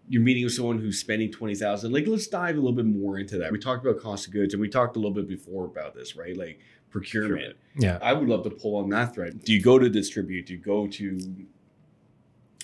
you're 0.09 0.23
meeting 0.23 0.45
with 0.45 0.55
someone 0.55 0.79
who's 0.79 0.99
spending 0.99 1.31
twenty 1.31 1.55
thousand. 1.55 1.93
Like, 1.93 2.07
let's 2.07 2.27
dive 2.27 2.57
a 2.57 2.59
little 2.59 2.73
bit 2.73 2.87
more 2.87 3.19
into 3.19 3.39
that. 3.39 3.53
We 3.53 3.59
talked 3.59 3.85
about 3.85 4.01
cost 4.01 4.27
of 4.27 4.33
goods, 4.33 4.55
and 4.55 4.61
we 4.61 4.69
talked 4.69 4.97
a 4.97 4.99
little 4.99 5.15
bit 5.15 5.29
before 5.29 5.67
about 5.67 5.95
this, 5.95 6.17
right? 6.17 6.37
Like 6.37 6.61
procurement. 6.91 7.57
Yeah. 7.79 7.99
I 8.01 8.13
would 8.13 8.29
love 8.29 8.45
to 8.45 8.51
pull 8.51 8.77
on 8.77 8.89
that 8.91 9.15
thread. 9.15 9.45
Do 9.45 9.53
you 9.53 9.61
go 9.61 9.79
to 9.79 9.89
distribute? 9.91 10.47
Do 10.47 10.55
you 10.55 10.59
go 10.59 10.87
to 10.87 11.47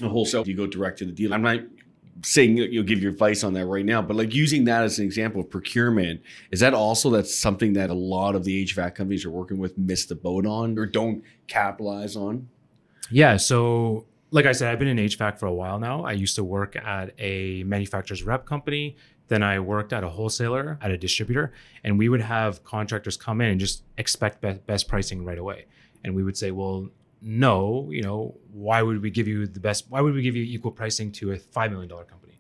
a 0.01 0.09
wholesale? 0.09 0.45
Do 0.45 0.51
you 0.51 0.57
go 0.57 0.67
direct 0.67 0.99
to 0.99 1.05
the 1.05 1.13
dealer? 1.13 1.35
I'm 1.35 1.43
not 1.43 1.61
saying 2.23 2.57
that 2.57 2.71
you'll 2.71 2.85
give 2.85 3.03
your 3.03 3.13
advice 3.13 3.43
on 3.43 3.53
that 3.55 3.67
right 3.67 3.85
now, 3.85 4.01
but 4.03 4.17
like 4.17 4.35
using 4.35 4.65
that 4.65 4.85
as 4.85 4.99
an 4.99 5.05
example 5.05 5.41
of 5.41 5.51
procurement, 5.51 6.21
is 6.51 6.61
that 6.61 6.75
also 6.75 7.11
that's 7.11 7.35
something 7.35 7.73
that 7.73 7.91
a 7.91 7.95
lot 7.95 8.35
of 8.35 8.45
the 8.45 8.65
HVAC 8.65 8.95
companies 8.95 9.25
are 9.25 9.31
working 9.31 9.59
with 9.59 9.77
miss 9.77 10.07
the 10.07 10.15
boat 10.15 10.47
on 10.47 10.79
or 10.79 10.87
don't 10.87 11.23
capitalize 11.49 12.17
on? 12.17 12.49
Yeah. 13.11 13.37
So, 13.37 14.07
like 14.31 14.47
I 14.47 14.53
said, 14.53 14.73
I've 14.73 14.79
been 14.79 14.89
in 14.89 14.97
HVAC 14.97 15.39
for 15.39 15.47
a 15.47 15.53
while 15.53 15.79
now. 15.79 16.05
I 16.05 16.13
used 16.13 16.37
to 16.37 16.45
work 16.45 16.77
at 16.77 17.13
a 17.19 17.63
manufacturer's 17.65 18.23
rep 18.23 18.47
company. 18.47 18.97
Then 19.29 19.43
I 19.43 19.61
worked 19.61 19.93
at 19.93 20.05
a 20.05 20.09
wholesaler, 20.09 20.79
at 20.81 20.91
a 20.91 20.99
distributor, 20.99 21.53
and 21.85 21.99
we 21.99 22.09
would 22.09 22.21
have 22.21 22.65
contractors 22.65 23.17
come 23.17 23.41
in 23.41 23.51
and 23.51 23.61
just 23.61 23.83
expect 23.99 24.41
be- 24.41 24.61
best 24.67 24.89
pricing 24.89 25.25
right 25.25 25.39
away. 25.39 25.67
And 26.05 26.15
we 26.15 26.23
would 26.23 26.37
say, 26.37 26.51
well, 26.51 26.89
no, 27.23 27.89
you 27.91 28.03
know, 28.03 28.37
why 28.53 28.83
would 28.83 29.01
we 29.01 29.11
give 29.11 29.29
you 29.29 29.47
the 29.47 29.61
best? 29.61 29.87
Why 29.89 30.01
would 30.01 30.15
we 30.15 30.23
give 30.23 30.35
you 30.35 30.43
equal 30.43 30.73
pricing 30.73 31.13
to 31.13 31.33
a 31.33 31.39
$5 31.39 31.71
million 31.71 31.89
company? 31.89 32.39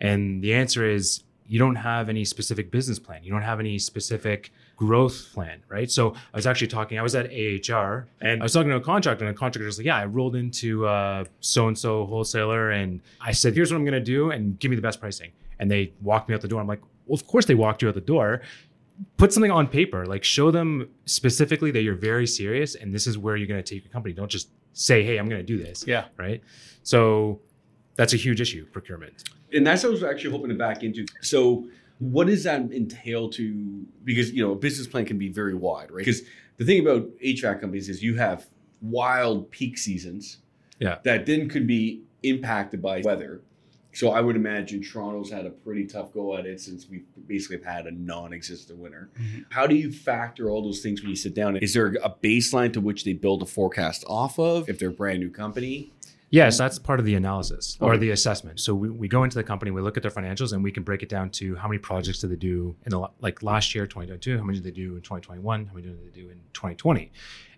And 0.00 0.42
the 0.42 0.54
answer 0.54 0.84
is 0.84 1.24
you 1.46 1.58
don't 1.58 1.76
have 1.76 2.08
any 2.08 2.24
specific 2.24 2.70
business 2.70 2.98
plan. 2.98 3.22
You 3.22 3.30
don't 3.30 3.42
have 3.42 3.60
any 3.60 3.78
specific 3.78 4.52
growth 4.78 5.32
plan, 5.34 5.60
right? 5.68 5.90
So 5.90 6.14
I 6.32 6.36
was 6.36 6.46
actually 6.46 6.68
talking, 6.68 7.00
I 7.00 7.02
was 7.02 7.16
at 7.16 7.26
AHR 7.26 8.06
and 8.20 8.40
I 8.40 8.44
was 8.44 8.52
talking 8.52 8.70
to 8.70 8.76
a 8.76 8.80
contractor 8.80 9.26
and 9.26 9.34
the 9.34 9.38
contractor 9.38 9.66
was 9.66 9.76
like, 9.76 9.86
yeah, 9.86 9.96
I 9.96 10.06
rolled 10.06 10.36
into 10.36 10.86
uh, 10.86 11.24
so-and-so 11.40 12.06
wholesaler 12.06 12.70
and 12.70 13.00
I 13.20 13.32
said, 13.32 13.54
here's 13.54 13.72
what 13.72 13.76
I'm 13.76 13.84
going 13.84 13.94
to 13.94 14.00
do 14.00 14.30
and 14.30 14.56
give 14.60 14.70
me 14.70 14.76
the 14.76 14.82
best 14.82 15.00
pricing. 15.00 15.32
And 15.58 15.68
they 15.68 15.92
walked 16.00 16.28
me 16.28 16.34
out 16.36 16.42
the 16.42 16.48
door. 16.48 16.60
I'm 16.60 16.68
like, 16.68 16.80
well, 17.06 17.16
of 17.16 17.26
course 17.26 17.44
they 17.46 17.56
walked 17.56 17.82
you 17.82 17.88
out 17.88 17.94
the 17.96 18.00
door. 18.00 18.40
Put 19.16 19.32
something 19.32 19.50
on 19.50 19.66
paper, 19.66 20.06
like 20.06 20.22
show 20.22 20.52
them 20.52 20.88
specifically 21.06 21.72
that 21.72 21.82
you're 21.82 21.96
very 21.96 22.26
serious 22.26 22.76
and 22.76 22.94
this 22.94 23.08
is 23.08 23.18
where 23.18 23.34
you're 23.36 23.48
going 23.48 23.62
to 23.62 23.74
take 23.74 23.82
your 23.84 23.92
company. 23.92 24.14
Don't 24.14 24.30
just 24.30 24.48
say, 24.74 25.02
hey, 25.02 25.18
I'm 25.18 25.28
going 25.28 25.40
to 25.44 25.46
do 25.46 25.58
this. 25.60 25.84
Yeah. 25.88 26.04
Right. 26.16 26.40
So 26.84 27.40
that's 27.96 28.12
a 28.14 28.16
huge 28.16 28.40
issue, 28.40 28.64
procurement. 28.66 29.24
and 29.52 29.66
that's 29.66 29.82
what 29.82 29.88
I 29.88 29.92
was 29.92 30.04
actually 30.04 30.30
hoping 30.30 30.50
to 30.50 30.54
back 30.54 30.84
into. 30.84 31.04
So, 31.20 31.66
what 31.98 32.26
does 32.26 32.44
that 32.44 32.60
entail 32.72 33.28
to? 33.30 33.86
Because 34.04 34.32
you 34.32 34.44
know, 34.44 34.52
a 34.52 34.56
business 34.56 34.86
plan 34.86 35.04
can 35.04 35.18
be 35.18 35.28
very 35.28 35.54
wide, 35.54 35.90
right? 35.90 35.98
Because 35.98 36.22
the 36.56 36.64
thing 36.64 36.80
about 36.80 37.08
HVAC 37.24 37.60
companies 37.60 37.88
is 37.88 38.02
you 38.02 38.16
have 38.16 38.46
wild 38.80 39.50
peak 39.50 39.76
seasons, 39.78 40.38
Yeah. 40.78 40.98
that 41.04 41.26
then 41.26 41.48
could 41.48 41.66
be 41.66 42.02
impacted 42.22 42.80
by 42.82 43.00
weather. 43.02 43.40
So 43.92 44.10
I 44.10 44.20
would 44.20 44.36
imagine 44.36 44.82
Toronto's 44.82 45.30
had 45.30 45.46
a 45.46 45.50
pretty 45.50 45.84
tough 45.86 46.12
go 46.12 46.36
at 46.36 46.46
it 46.46 46.60
since 46.60 46.88
we 46.88 47.02
basically 47.26 47.56
have 47.56 47.64
had 47.64 47.86
a 47.86 47.90
non-existent 47.90 48.78
winter. 48.78 49.08
Mhm. 49.18 49.46
How 49.50 49.66
do 49.66 49.74
you 49.74 49.90
factor 49.90 50.48
all 50.50 50.62
those 50.62 50.80
things 50.82 51.00
when 51.00 51.10
you 51.10 51.16
sit 51.16 51.34
down? 51.34 51.56
Is 51.56 51.74
there 51.74 51.96
a 52.04 52.10
baseline 52.22 52.72
to 52.74 52.80
which 52.80 53.02
they 53.04 53.14
build 53.14 53.42
a 53.42 53.46
forecast 53.46 54.04
off 54.06 54.38
of 54.38 54.68
if 54.68 54.78
they're 54.78 54.90
a 54.90 54.92
brand 54.92 55.18
new 55.20 55.30
company? 55.30 55.92
Yes, 56.30 56.58
that's 56.58 56.78
part 56.78 57.00
of 57.00 57.06
the 57.06 57.14
analysis 57.14 57.78
or 57.80 57.92
Okay. 57.92 58.00
the 58.00 58.10
assessment. 58.10 58.60
So 58.60 58.74
we, 58.74 58.90
we 58.90 59.08
go 59.08 59.24
into 59.24 59.36
the 59.36 59.42
company, 59.44 59.70
we 59.70 59.80
look 59.80 59.96
at 59.96 60.02
their 60.02 60.12
financials, 60.12 60.52
and 60.52 60.62
we 60.62 60.70
can 60.70 60.82
break 60.82 61.02
it 61.02 61.08
down 61.08 61.30
to 61.30 61.56
how 61.56 61.68
many 61.68 61.78
projects 61.78 62.18
did 62.18 62.30
they 62.30 62.36
do 62.36 62.76
in 62.84 62.90
the 62.90 63.08
like 63.20 63.42
last 63.42 63.74
year, 63.74 63.86
2022, 63.86 64.36
how 64.36 64.44
many 64.44 64.58
did 64.58 64.64
they 64.64 64.70
do 64.76 64.96
in 64.96 65.02
2021, 65.02 65.66
how 65.66 65.72
many 65.74 65.86
did 65.86 66.06
they 66.06 66.20
do 66.20 66.28
in 66.28 66.38
2020. 66.52 67.10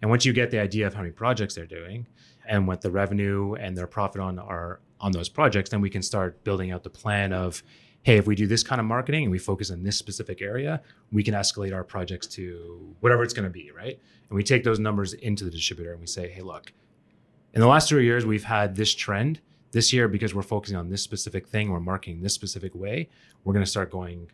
And 0.02 0.10
once 0.10 0.24
you 0.24 0.32
get 0.32 0.50
the 0.52 0.60
idea 0.60 0.86
of 0.86 0.94
how 0.94 1.00
many 1.00 1.12
projects 1.12 1.54
they're 1.56 1.66
doing 1.66 2.06
and 2.46 2.68
what 2.68 2.80
the 2.80 2.90
revenue 2.90 3.54
and 3.54 3.76
their 3.76 3.88
profit 3.88 4.20
on 4.20 4.38
are 4.38 4.80
on 5.00 5.10
those 5.12 5.28
projects, 5.28 5.70
then 5.70 5.80
we 5.80 5.90
can 5.90 6.02
start 6.02 6.44
building 6.44 6.70
out 6.70 6.84
the 6.84 6.90
plan 6.90 7.32
of, 7.32 7.62
hey, 8.02 8.18
if 8.18 8.26
we 8.26 8.34
do 8.36 8.46
this 8.46 8.62
kind 8.62 8.80
of 8.80 8.86
marketing 8.86 9.24
and 9.24 9.32
we 9.32 9.38
focus 9.38 9.70
on 9.70 9.82
this 9.82 9.96
specific 9.96 10.40
area, 10.42 10.80
we 11.10 11.22
can 11.24 11.34
escalate 11.34 11.74
our 11.74 11.82
projects 11.82 12.26
to 12.26 12.94
whatever 13.00 13.22
it's 13.24 13.32
going 13.34 13.44
to 13.44 13.50
be, 13.50 13.70
right? 13.76 13.98
And 14.28 14.36
we 14.36 14.42
take 14.44 14.62
those 14.62 14.78
numbers 14.78 15.12
into 15.14 15.44
the 15.44 15.50
distributor 15.50 15.92
and 15.92 16.00
we 16.00 16.06
say, 16.06 16.28
hey, 16.28 16.42
look, 16.42 16.72
in 17.54 17.60
the 17.60 17.66
last 17.66 17.88
three 17.88 18.04
years, 18.04 18.24
we've 18.24 18.44
had 18.44 18.76
this 18.76 18.94
trend. 18.94 19.40
This 19.72 19.92
year, 19.92 20.08
because 20.08 20.34
we're 20.34 20.42
focusing 20.42 20.76
on 20.76 20.88
this 20.88 21.00
specific 21.00 21.46
thing, 21.46 21.70
we're 21.70 21.78
marketing 21.78 22.22
this 22.22 22.34
specific 22.34 22.74
way, 22.74 23.08
we're 23.44 23.52
going 23.52 23.64
to 23.64 23.70
start 23.70 23.92
going. 23.92 24.28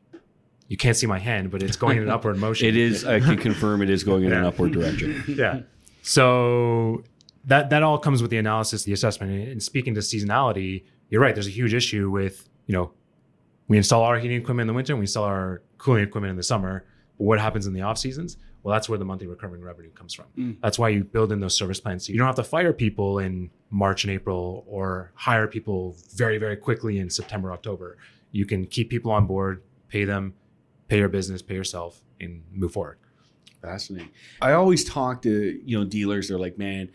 You 0.69 0.79
can't 0.79 0.97
see 0.97 1.07
my 1.07 1.19
hand, 1.19 1.51
but 1.51 1.63
it's 1.63 1.77
going 1.77 1.99
in 1.99 2.05
an 2.05 2.09
upward 2.17 2.39
motion. 2.39 2.67
It 2.67 2.75
is. 2.75 3.05
I 3.05 3.21
can 3.21 3.37
confirm 3.37 3.83
it 3.83 3.91
is 3.91 4.03
going 4.03 4.25
in 4.25 4.33
an 4.33 4.45
upward 4.45 4.73
direction. 4.73 5.23
yeah. 5.29 5.61
So 6.01 7.05
that 7.45 7.69
that 7.69 7.83
all 7.83 7.99
comes 7.99 8.23
with 8.23 8.31
the 8.31 8.39
analysis, 8.39 8.85
the 8.85 8.95
assessment, 8.95 9.49
and 9.49 9.63
speaking 9.63 9.95
to 9.95 10.01
seasonality, 10.01 10.85
you're 11.11 11.21
right. 11.21 11.35
There's 11.35 11.47
a 11.47 11.51
huge 11.51 11.75
issue 11.75 12.09
with 12.11 12.49
you 12.67 12.73
know 12.73 12.93
we 13.69 13.77
install 13.77 14.03
our 14.03 14.19
heating 14.19 14.39
equipment 14.39 14.63
in 14.63 14.69
the 14.69 14.75
winter, 14.75 14.95
and 14.95 15.01
we 15.01 15.05
install 15.05 15.25
our 15.25 15.63
cooling 15.79 16.03
equipment 16.03 16.31
in 16.31 16.37
the 16.37 16.43
summer. 16.43 16.85
But 17.19 17.25
what 17.25 17.41
happens 17.41 17.67
in 17.67 17.73
the 17.73 17.83
off 17.83 17.99
seasons? 17.99 18.37
Well, 18.67 18.73
that's 18.73 18.89
where 18.89 18.99
the 18.99 19.05
monthly 19.05 19.29
recurring 19.29 19.63
revenue 19.63 19.93
comes 19.93 20.13
from. 20.13 20.25
Mm. 20.37 20.57
That's 20.61 20.77
why 20.77 20.89
you 20.89 21.05
build 21.05 21.31
in 21.31 21.39
those 21.39 21.57
service 21.57 21.79
plans. 21.79 22.05
So 22.05 22.13
you 22.13 22.19
don't 22.19 22.27
have 22.27 22.35
to 22.35 22.43
fire 22.43 22.73
people 22.73 23.21
in 23.21 23.49
March 23.71 24.03
and 24.03 24.13
April 24.13 24.65
or 24.67 25.13
hire 25.15 25.47
people 25.47 25.95
very, 26.17 26.37
very 26.37 26.57
quickly 26.57 26.99
in 26.99 27.09
September, 27.09 27.53
October. 27.53 27.97
You 28.33 28.45
can 28.45 28.67
keep 28.67 28.91
people 28.91 29.13
on 29.13 29.29
board, 29.29 29.63
pay 29.89 30.05
them, 30.05 30.35
pay 30.89 30.99
your 30.99 31.09
business, 31.09 31.43
pay 31.43 31.55
yourself, 31.55 32.03
and 32.21 32.43
move 32.51 32.73
forward. 32.73 32.99
Fascinating. 33.63 34.11
I 34.43 34.55
always 34.55 34.83
talk 34.83 35.23
to 35.23 35.61
you 35.65 35.79
know 35.79 35.85
dealers. 35.85 36.27
They're 36.27 36.37
like, 36.37 36.59
man, 36.59 36.91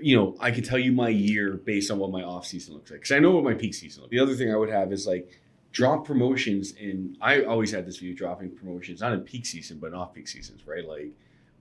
you 0.00 0.14
know, 0.14 0.36
I 0.38 0.52
can 0.52 0.62
tell 0.62 0.78
you 0.78 0.92
my 0.92 1.08
year 1.08 1.54
based 1.54 1.90
on 1.90 1.98
what 1.98 2.12
my 2.12 2.22
off 2.22 2.46
season 2.46 2.74
looks 2.74 2.92
like 2.92 3.00
because 3.00 3.16
I 3.16 3.18
know 3.18 3.32
what 3.32 3.42
my 3.42 3.54
peak 3.54 3.74
season. 3.74 4.02
looks 4.02 4.12
like. 4.12 4.16
The 4.16 4.20
other 4.20 4.36
thing 4.36 4.54
I 4.54 4.56
would 4.56 4.70
have 4.70 4.92
is 4.92 5.04
like 5.04 5.40
drop 5.78 6.04
promotions, 6.04 6.74
and 6.80 7.16
I 7.20 7.42
always 7.42 7.70
had 7.70 7.86
this 7.86 7.98
view 7.98 8.12
dropping 8.12 8.50
promotions 8.50 9.00
not 9.00 9.12
in 9.12 9.20
peak 9.20 9.46
season 9.46 9.78
but 9.78 9.88
in 9.88 9.94
off 9.94 10.12
peak 10.12 10.26
seasons, 10.26 10.66
right? 10.66 10.84
Like, 10.84 11.12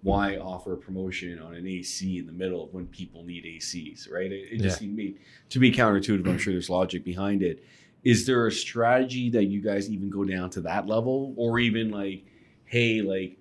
why 0.02 0.38
offer 0.38 0.74
a 0.74 0.78
promotion 0.78 1.40
on 1.40 1.54
an 1.54 1.68
AC 1.68 2.18
in 2.18 2.26
the 2.26 2.32
middle 2.32 2.64
of 2.64 2.74
when 2.74 2.88
people 2.88 3.24
need 3.24 3.44
ACs, 3.46 4.12
right? 4.12 4.32
It, 4.32 4.54
it 4.54 4.60
just 4.60 4.80
seemed 4.80 4.98
to 4.98 5.04
me 5.04 5.16
to 5.50 5.60
be 5.60 5.72
counterintuitive. 5.72 6.28
I'm 6.28 6.40
sure 6.40 6.52
there's 6.52 6.68
logic 6.68 7.04
behind 7.04 7.44
it. 7.44 7.64
Is 8.04 8.26
there 8.26 8.48
a 8.48 8.52
strategy 8.52 9.30
that 9.30 9.46
you 9.46 9.62
guys 9.62 9.88
even 9.88 10.10
go 10.10 10.24
down 10.24 10.50
to 10.52 10.62
that 10.62 10.88
level, 10.88 11.36
or 11.38 11.60
even 11.60 11.92
like, 11.92 12.24
hey, 12.66 13.02
like 13.02 13.38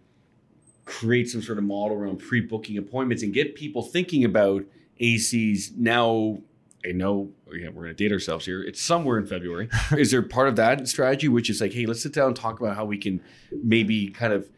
create 0.85 1.31
some 1.31 1.41
sort 1.41 1.57
of 1.57 1.65
model 1.65 1.97
around 1.97 2.19
pre-booking 2.19 2.77
appointments 2.77 3.23
and 3.23 3.33
get 3.33 3.55
people 3.55 3.83
thinking 3.83 4.25
about 4.25 4.63
ACs 5.01 5.75
now. 5.75 6.43
I 6.87 6.93
know 6.93 7.31
yeah, 7.53 7.69
we're 7.69 7.85
going 7.85 7.95
to 7.97 8.05
date 8.05 8.13
ourselves 8.13 8.45
here. 8.45 8.63
It's 8.63 8.81
somewhere 8.81 9.19
in 9.19 9.27
February. 9.27 9.69
is 9.99 10.11
there 10.11 10.23
part 10.23 10.49
of 10.49 10.57
that 10.57 10.87
strategy, 10.89 11.29
which 11.29 11.51
is 11.51 11.61
like, 11.61 11.73
hey, 11.73 11.87
let's 11.87 12.03
sit 12.03 12.13
down 12.13 12.29
and 12.29 12.37
talk 12.37 12.61
about 12.61 12.77
how 12.77 12.85
we 12.85 12.99
can 12.99 13.21
maybe 13.63 14.09
kind 14.09 14.33
of 14.33 14.49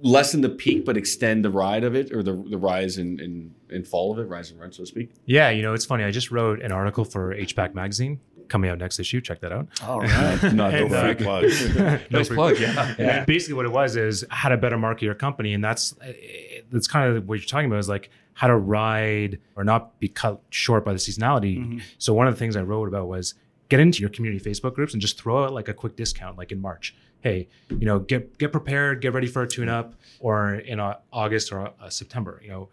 lessen 0.00 0.40
the 0.40 0.48
peak 0.48 0.84
but 0.84 0.96
extend 0.96 1.44
the 1.44 1.50
ride 1.50 1.84
of 1.84 1.94
it 1.94 2.12
or 2.12 2.22
the, 2.22 2.32
the 2.48 2.56
rise 2.56 2.96
and 2.96 3.20
and 3.20 3.54
and 3.70 3.86
fall 3.86 4.12
of 4.12 4.18
it, 4.18 4.28
rise 4.28 4.50
and 4.50 4.58
run, 4.60 4.72
so 4.72 4.82
to 4.82 4.86
speak. 4.86 5.10
Yeah, 5.26 5.50
you 5.50 5.62
know, 5.62 5.74
it's 5.74 5.84
funny. 5.84 6.04
I 6.04 6.10
just 6.10 6.30
wrote 6.30 6.62
an 6.62 6.72
article 6.72 7.04
for 7.04 7.34
HPAC 7.34 7.74
magazine 7.74 8.20
coming 8.48 8.70
out 8.70 8.78
next 8.78 8.98
issue. 8.98 9.20
Check 9.20 9.40
that 9.40 9.52
out. 9.52 9.68
All 9.82 10.00
right. 10.00 10.42
Not 10.54 10.74
And, 10.74 10.90
no 10.90 10.96
uh, 10.96 11.02
free 11.02 11.14
plugs. 11.14 11.74
No 12.10 12.24
free- 12.24 12.34
plug, 12.34 12.58
yeah. 12.58 12.94
And 12.98 13.26
basically, 13.26 13.54
what 13.54 13.66
it 13.66 13.72
was 13.72 13.96
is 13.96 14.24
how 14.30 14.48
to 14.48 14.56
better 14.56 14.78
market 14.78 15.04
your 15.04 15.14
company, 15.14 15.52
and 15.54 15.62
that's 15.62 15.94
that's 16.70 16.86
kind 16.86 17.16
of 17.16 17.28
what 17.28 17.38
you're 17.38 17.46
talking 17.46 17.66
about 17.66 17.78
is 17.78 17.88
like 17.88 18.10
how 18.34 18.46
to 18.46 18.56
ride 18.56 19.38
or 19.56 19.64
not 19.64 19.98
be 20.00 20.08
cut 20.08 20.40
short 20.50 20.84
by 20.84 20.92
the 20.92 20.98
seasonality. 20.98 21.58
Mhm. 21.58 21.82
So 21.98 22.14
one 22.14 22.28
of 22.28 22.34
the 22.34 22.38
things 22.38 22.56
I 22.56 22.62
wrote 22.62 22.88
about 22.88 23.08
was 23.08 23.34
get 23.68 23.80
into 23.80 24.00
your 24.00 24.10
community 24.10 24.42
Facebook 24.42 24.74
groups 24.74 24.92
and 24.92 25.02
just 25.02 25.20
throw 25.20 25.44
out 25.44 25.52
like 25.52 25.68
a 25.68 25.74
quick 25.74 25.96
discount, 25.96 26.38
like 26.38 26.52
in 26.52 26.60
March. 26.60 26.94
Hey, 27.20 27.48
you 27.68 27.84
know, 27.84 27.98
get 27.98 28.38
get 28.38 28.52
prepared, 28.52 29.00
get 29.00 29.12
ready 29.12 29.26
for 29.26 29.42
a 29.42 29.48
tune 29.48 29.68
up, 29.68 29.94
or 30.20 30.54
in 30.54 30.78
uh, 30.78 30.98
August 31.12 31.52
or 31.52 31.72
uh, 31.80 31.88
September. 31.88 32.40
You 32.42 32.50
know, 32.50 32.68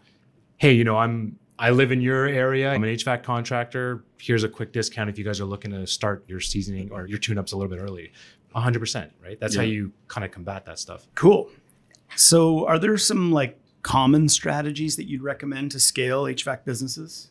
hey, 0.56 0.72
you 0.72 0.84
know, 0.84 0.96
I'm 0.96 1.38
I 1.58 1.70
live 1.70 1.90
in 1.90 2.00
your 2.00 2.26
area. 2.26 2.70
I'm 2.72 2.84
an 2.84 2.90
HVAC 2.90 3.22
contractor. 3.22 4.04
Here's 4.18 4.44
a 4.44 4.48
quick 4.48 4.72
discount 4.72 5.08
if 5.08 5.18
you 5.18 5.24
guys 5.24 5.40
are 5.40 5.46
looking 5.46 5.70
to 5.72 5.86
start 5.86 6.24
your 6.28 6.40
seasoning 6.40 6.90
or 6.92 7.06
your 7.06 7.18
tune 7.18 7.38
ups 7.38 7.52
a 7.52 7.56
little 7.56 7.70
bit 7.70 7.80
early. 7.80 8.12
100%, 8.54 9.10
right? 9.22 9.38
That's 9.40 9.54
yeah. 9.54 9.62
how 9.62 9.66
you 9.66 9.92
kind 10.08 10.24
of 10.24 10.30
combat 10.30 10.64
that 10.66 10.78
stuff. 10.78 11.06
Cool. 11.14 11.50
So, 12.14 12.66
are 12.66 12.78
there 12.78 12.96
some 12.96 13.32
like 13.32 13.58
common 13.86 14.28
strategies 14.28 14.96
that 14.96 15.04
you'd 15.04 15.22
recommend 15.22 15.70
to 15.70 15.78
scale 15.78 16.24
HVAC 16.24 16.64
businesses? 16.64 17.30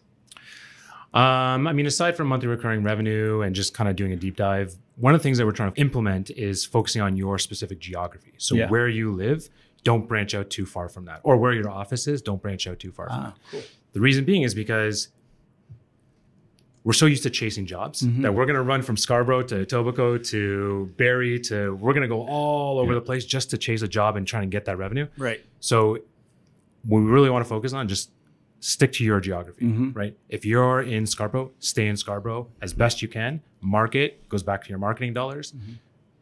Um, 1.14 1.68
I 1.68 1.74
mean, 1.74 1.86
aside 1.86 2.16
from 2.16 2.30
monthly 2.30 2.48
recurring 2.48 2.82
revenue 2.82 3.42
and 3.42 3.54
just 3.54 3.74
kind 3.74 3.90
of 3.90 3.98
doing 3.98 4.14
a 4.14 4.16
deep 4.16 4.38
dive, 4.38 4.74
one 4.96 5.14
of 5.14 5.20
the 5.20 5.24
things 5.24 5.38
that 5.38 5.46
we're 5.46 5.52
trying 5.52 5.74
to 5.74 5.82
implement 5.82 6.30
is 6.30 6.64
focusing 6.64 7.02
on 7.02 7.18
your 7.18 7.38
specific 7.40 7.80
geography. 7.80 8.36
So, 8.38 8.56
yeah. 8.56 8.70
where 8.70 8.88
you 8.88 9.12
live, 9.12 9.50
don't 9.84 10.08
branch 10.08 10.34
out 10.34 10.50
too 10.50 10.66
far 10.66 10.88
from 10.88 11.04
that. 11.06 11.20
Or 11.24 11.36
where 11.36 11.52
your 11.52 11.70
office 11.70 12.08
is, 12.08 12.22
don't 12.22 12.42
branch 12.42 12.68
out 12.68 12.80
too 12.80 12.94
far 12.94 13.08
ah, 13.10 13.14
from 13.14 13.24
that. 13.26 13.36
Cool. 13.52 13.62
The 13.92 14.00
reason 14.00 14.24
being 14.24 14.44
is 14.44 14.56
because 14.56 15.10
we're 16.86 16.94
so 16.94 17.06
used 17.06 17.24
to 17.24 17.30
chasing 17.30 17.66
jobs 17.66 18.02
mm-hmm. 18.02 18.22
that 18.22 18.34
we're 18.34 18.46
going 18.46 18.56
to 18.56 18.62
run 18.62 18.82
from 18.82 18.96
Scarborough 18.96 19.44
to 19.44 19.66
Etobicoke 19.66 20.26
to 20.30 20.90
Barrie 20.96 21.40
to 21.42 21.76
we're 21.76 21.94
going 21.94 22.04
to 22.04 22.08
go 22.08 22.26
all 22.26 22.80
over 22.80 22.94
yeah. 22.94 23.00
the 23.00 23.06
place 23.06 23.26
just 23.26 23.50
to 23.50 23.58
chase 23.58 23.82
a 23.82 23.90
job 23.90 24.16
and 24.16 24.26
try 24.26 24.42
and 24.42 24.50
get 24.52 24.64
that 24.66 24.78
revenue. 24.78 25.08
Right. 25.18 25.44
So 25.60 26.00
what 26.86 27.00
we 27.00 27.06
really 27.06 27.30
want 27.30 27.44
to 27.44 27.50
focus 27.50 27.74
on 27.74 27.88
just 27.88 28.12
stick 28.60 28.92
to 28.94 29.04
your 29.04 29.20
geography, 29.20 29.66
mm-hmm. 29.66 29.92
right? 29.92 30.18
If 30.30 30.46
you're 30.46 30.82
in 30.82 31.06
Scarborough, 31.06 31.52
stay 31.60 31.88
in 31.88 31.98
Scarborough 31.98 32.48
as 32.62 32.74
best 32.74 33.02
you 33.02 33.08
can. 33.08 33.42
Market 33.62 34.28
goes 34.30 34.44
back 34.44 34.64
to 34.64 34.70
your 34.70 34.80
marketing 34.80 35.14
dollars. 35.14 35.52
Mm-hmm. 35.52 35.74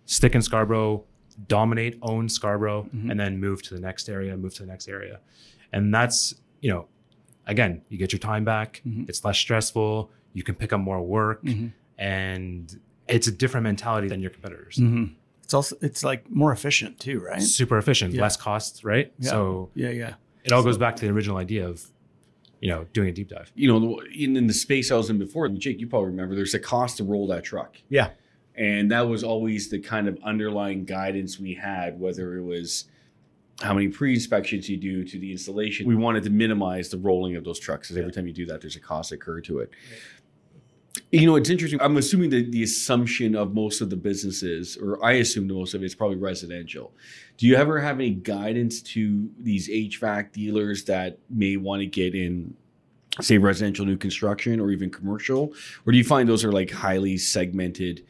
Stick 0.05 0.35
in 0.35 0.41
Scarborough, 0.41 1.05
dominate, 1.47 1.97
own 2.01 2.27
Scarborough, 2.27 2.83
mm-hmm. 2.83 3.09
and 3.09 3.19
then 3.19 3.39
move 3.39 3.61
to 3.63 3.73
the 3.73 3.79
next 3.79 4.09
area, 4.09 4.35
move 4.35 4.53
to 4.55 4.63
the 4.63 4.67
next 4.67 4.87
area. 4.87 5.19
And 5.71 5.93
that's, 5.93 6.35
you 6.61 6.69
know, 6.69 6.87
again, 7.47 7.81
you 7.89 7.97
get 7.97 8.11
your 8.11 8.19
time 8.19 8.43
back. 8.43 8.81
Mm-hmm. 8.85 9.05
It's 9.07 9.23
less 9.23 9.37
stressful. 9.37 10.11
You 10.33 10.43
can 10.43 10.55
pick 10.55 10.73
up 10.73 10.81
more 10.81 11.01
work, 11.01 11.43
mm-hmm. 11.43 11.67
and 11.97 12.79
it's 13.07 13.27
a 13.27 13.31
different 13.31 13.63
mentality 13.63 14.07
than 14.07 14.19
your 14.19 14.31
competitors. 14.31 14.77
Mm-hmm. 14.77 15.13
It's 15.43 15.53
also 15.53 15.75
it's 15.81 16.03
like 16.03 16.29
more 16.29 16.51
efficient 16.51 16.99
too, 16.99 17.19
right? 17.19 17.41
Super 17.41 17.77
efficient, 17.77 18.13
yeah. 18.13 18.21
less 18.21 18.37
costs, 18.37 18.83
right? 18.83 19.13
Yeah. 19.19 19.29
So 19.29 19.69
yeah, 19.75 19.89
yeah. 19.89 20.13
It 20.43 20.51
all 20.51 20.63
goes 20.63 20.77
back 20.77 20.95
to 20.97 21.05
the 21.05 21.11
original 21.11 21.37
idea 21.37 21.67
of 21.67 21.89
you 22.63 22.69
know, 22.69 22.85
doing 22.93 23.09
a 23.09 23.11
deep 23.11 23.27
dive. 23.27 23.51
You 23.55 23.67
know, 23.67 24.01
in, 24.15 24.37
in 24.37 24.47
the 24.47 24.53
space 24.53 24.89
I 24.89 24.95
was 24.95 25.09
in 25.09 25.19
before, 25.19 25.49
Jake, 25.49 25.81
you 25.81 25.87
probably 25.87 26.11
remember 26.11 26.33
there's 26.33 26.53
a 26.53 26.59
cost 26.59 26.95
to 26.95 27.03
roll 27.03 27.27
that 27.27 27.43
truck. 27.43 27.75
Yeah. 27.89 28.11
And 28.55 28.89
that 28.89 29.01
was 29.01 29.21
always 29.21 29.69
the 29.69 29.79
kind 29.79 30.07
of 30.07 30.17
underlying 30.23 30.85
guidance 30.85 31.37
we 31.37 31.55
had, 31.55 31.99
whether 31.99 32.37
it 32.37 32.41
was 32.41 32.85
how 33.61 33.73
many 33.73 33.89
pre-inspections 33.89 34.69
you 34.69 34.77
do 34.77 35.03
to 35.03 35.19
the 35.19 35.33
installation. 35.33 35.85
We 35.85 35.95
wanted 35.95 36.23
to 36.23 36.29
minimize 36.29 36.87
the 36.87 36.99
rolling 36.99 37.35
of 37.35 37.43
those 37.43 37.59
trucks 37.59 37.89
because 37.89 37.99
every 37.99 38.13
time 38.13 38.27
you 38.27 38.33
do 38.33 38.45
that, 38.45 38.61
there's 38.61 38.77
a 38.77 38.79
cost 38.79 39.11
occurred 39.11 39.43
to 39.43 39.59
it. 39.59 39.69
You 41.13 41.27
know, 41.27 41.35
it's 41.35 41.51
interesting. 41.51 41.79
I'm 41.79 41.97
assuming 41.97 42.31
that 42.31 42.51
the 42.51 42.63
assumption 42.63 43.35
of 43.35 43.53
most 43.53 43.81
of 43.81 43.91
the 43.91 43.95
businesses, 43.95 44.77
or 44.77 45.03
I 45.05 45.11
assume 45.13 45.47
most 45.47 45.75
of 45.75 45.83
it, 45.83 45.85
is 45.85 45.93
probably 45.93 46.17
residential. 46.17 46.91
Do 47.37 47.45
you 47.45 47.55
ever 47.55 47.79
have 47.79 47.97
any 47.97 48.15
guidance 48.15 48.81
to 48.81 49.29
these 49.37 49.69
HVAC 49.69 50.31
dealers 50.31 50.85
that 50.85 51.19
may 51.29 51.55
want 51.55 51.81
to 51.81 51.85
get 51.85 52.15
in, 52.15 52.55
say, 53.21 53.37
residential 53.37 53.85
new 53.85 53.95
construction 53.95 54.59
or 54.59 54.71
even 54.71 54.89
commercial? 54.89 55.53
Or 55.85 55.91
do 55.91 55.99
you 55.99 56.03
find 56.03 56.27
those 56.27 56.43
are 56.43 56.51
like 56.51 56.71
highly 56.71 57.19
segmented 57.19 58.03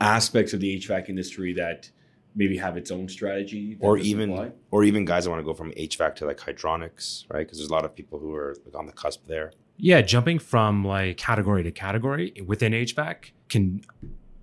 aspects 0.00 0.54
of 0.54 0.60
the 0.60 0.78
HVAC 0.78 1.10
industry 1.10 1.52
that 1.52 1.90
maybe 2.34 2.56
have 2.56 2.78
its 2.78 2.90
own 2.90 3.06
strategy 3.06 3.76
or 3.80 3.98
even 3.98 4.50
or 4.70 4.82
even 4.82 5.04
guys 5.04 5.24
that 5.24 5.30
want 5.30 5.40
to 5.40 5.44
go 5.44 5.52
from 5.52 5.72
HVAC 5.72 6.14
to 6.16 6.24
like 6.24 6.38
hydronics, 6.38 7.26
right? 7.30 7.40
Because 7.40 7.58
there's 7.58 7.68
a 7.68 7.74
lot 7.74 7.84
of 7.84 7.94
people 7.94 8.18
who 8.18 8.34
are 8.34 8.56
like 8.64 8.74
on 8.74 8.86
the 8.86 8.92
cusp 8.92 9.26
there. 9.26 9.52
Yeah, 9.76 10.02
jumping 10.02 10.38
from 10.38 10.84
like 10.84 11.16
category 11.16 11.62
to 11.62 11.70
category 11.70 12.32
within 12.46 12.72
HVAC 12.72 13.30
can 13.48 13.82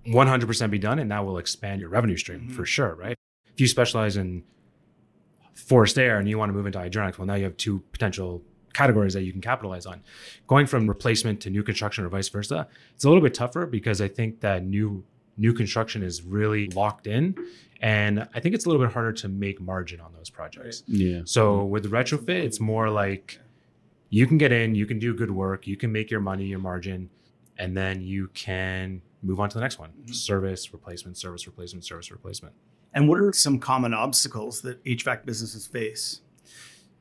100% 0.06 0.70
be 0.70 0.78
done, 0.78 0.98
and 0.98 1.10
that 1.10 1.24
will 1.24 1.38
expand 1.38 1.80
your 1.80 1.90
revenue 1.90 2.16
stream 2.16 2.40
mm-hmm. 2.40 2.54
for 2.54 2.64
sure, 2.64 2.94
right? 2.94 3.16
If 3.52 3.60
you 3.60 3.66
specialize 3.66 4.16
in 4.16 4.44
forced 5.54 5.98
air 5.98 6.18
and 6.18 6.28
you 6.28 6.38
want 6.38 6.50
to 6.50 6.54
move 6.54 6.66
into 6.66 6.78
hydronics, 6.78 7.18
well, 7.18 7.26
now 7.26 7.34
you 7.34 7.44
have 7.44 7.56
two 7.56 7.82
potential 7.92 8.42
categories 8.72 9.14
that 9.14 9.22
you 9.22 9.32
can 9.32 9.40
capitalize 9.40 9.86
on. 9.86 10.02
Going 10.46 10.66
from 10.66 10.86
replacement 10.86 11.40
to 11.42 11.50
new 11.50 11.62
construction 11.62 12.04
or 12.04 12.08
vice 12.08 12.28
versa, 12.28 12.66
it's 12.94 13.04
a 13.04 13.08
little 13.08 13.22
bit 13.22 13.34
tougher 13.34 13.66
because 13.66 14.00
I 14.00 14.08
think 14.08 14.40
that 14.40 14.64
new 14.64 15.04
new 15.38 15.54
construction 15.54 16.02
is 16.02 16.22
really 16.22 16.68
locked 16.68 17.06
in 17.06 17.34
and 17.80 18.28
I 18.34 18.40
think 18.40 18.54
it's 18.54 18.66
a 18.66 18.68
little 18.68 18.84
bit 18.84 18.92
harder 18.92 19.12
to 19.12 19.28
make 19.28 19.60
margin 19.60 19.98
on 19.98 20.12
those 20.12 20.28
projects. 20.30 20.84
Yeah. 20.86 21.22
So 21.24 21.64
with 21.64 21.90
retrofit, 21.90 22.28
it's 22.28 22.60
more 22.60 22.90
like 22.90 23.40
you 24.12 24.26
can 24.26 24.36
get 24.36 24.52
in, 24.52 24.74
you 24.74 24.84
can 24.84 24.98
do 24.98 25.14
good 25.14 25.30
work, 25.30 25.66
you 25.66 25.74
can 25.74 25.90
make 25.90 26.10
your 26.10 26.20
money, 26.20 26.44
your 26.44 26.58
margin, 26.58 27.08
and 27.56 27.74
then 27.74 28.02
you 28.02 28.28
can 28.34 29.00
move 29.22 29.40
on 29.40 29.48
to 29.48 29.54
the 29.54 29.60
next 29.62 29.78
one. 29.78 29.88
Mm-hmm. 29.88 30.12
Service, 30.12 30.70
replacement, 30.74 31.16
service, 31.16 31.46
replacement, 31.46 31.82
service, 31.82 32.10
replacement. 32.10 32.54
And 32.92 33.08
what 33.08 33.18
are 33.18 33.32
some 33.32 33.58
common 33.58 33.94
obstacles 33.94 34.60
that 34.62 34.84
HVAC 34.84 35.24
businesses 35.24 35.66
face? 35.66 36.20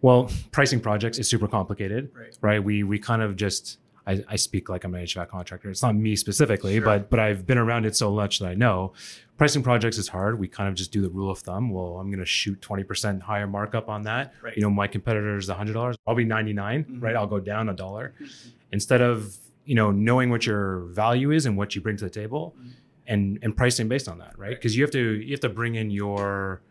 Well, 0.02 0.32
pricing 0.54 0.80
projects 0.80 1.20
is 1.20 1.30
super 1.30 1.50
complicated, 1.50 2.12
right? 2.16 2.38
right? 2.40 2.64
We 2.64 2.84
we 2.84 2.98
kind 2.98 3.22
of 3.22 3.36
just 3.36 3.80
I, 4.06 4.24
I, 4.28 4.36
speak 4.36 4.68
like 4.68 4.84
I'm 4.84 4.96
an 4.96 5.04
HVAC 5.04 5.30
contractor. 5.30 5.70
It's 5.70 5.84
not 5.84 5.96
me 5.96 6.16
specifically, 6.16 6.76
sure. 6.76 6.86
but 6.86 7.10
but 7.10 7.20
I've 7.20 7.46
been 7.46 7.58
around 7.58 7.86
it 7.86 7.96
so 7.96 8.12
much 8.12 8.40
that 8.40 8.48
I 8.48 8.56
know 8.56 8.94
pricing 9.38 9.64
projects 9.64 9.98
is 9.98 10.08
hard. 10.08 10.40
We 10.40 10.48
kind 10.48 10.70
of 10.70 10.76
just 10.76 10.92
do 10.92 11.02
the 11.02 11.10
rule 11.10 11.32
of 11.32 11.40
thumb. 11.40 11.72
Well, 11.72 11.98
I'm 11.98 12.10
going 12.10 12.20
to 12.20 12.26
shoot 12.26 12.62
20% 12.62 13.22
higher 13.22 13.48
markup 13.48 13.90
on 13.90 14.04
that. 14.04 14.34
Right. 14.40 14.56
You 14.56 14.62
know, 14.62 14.70
my 14.70 14.86
competitor 14.86 15.36
is 15.36 15.50
$100. 15.50 15.96
I'll 16.06 16.14
be 16.14 16.26
99, 16.26 16.84
mm-hmm. 16.84 17.00
right? 17.00 17.16
I'll 17.16 17.26
go 17.26 17.40
down 17.40 17.70
a 17.70 17.74
dollar 17.74 18.14
mm-hmm. 18.22 18.50
instead 18.72 19.02
of 19.02 19.36
you 19.66 19.76
know 19.76 19.92
knowing 19.92 20.30
what 20.30 20.46
your 20.46 20.82
value 20.88 21.32
is 21.32 21.46
and 21.46 21.58
what 21.58 21.76
you 21.76 21.82
bring 21.82 21.98
to 21.98 22.04
the 22.04 22.10
table, 22.10 22.56
mm-hmm. 22.58 22.70
and 23.08 23.40
and 23.42 23.56
pricing 23.56 23.88
based 23.88 24.08
on 24.08 24.20
that, 24.20 24.38
right? 24.38 24.52
Because 24.52 24.74
right. 24.74 24.78
you 24.78 24.84
have 24.84 24.92
to 24.92 25.22
you 25.22 25.32
have 25.32 25.40
to 25.42 25.50
bring 25.50 25.76
in 25.76 25.92
your 25.92 26.62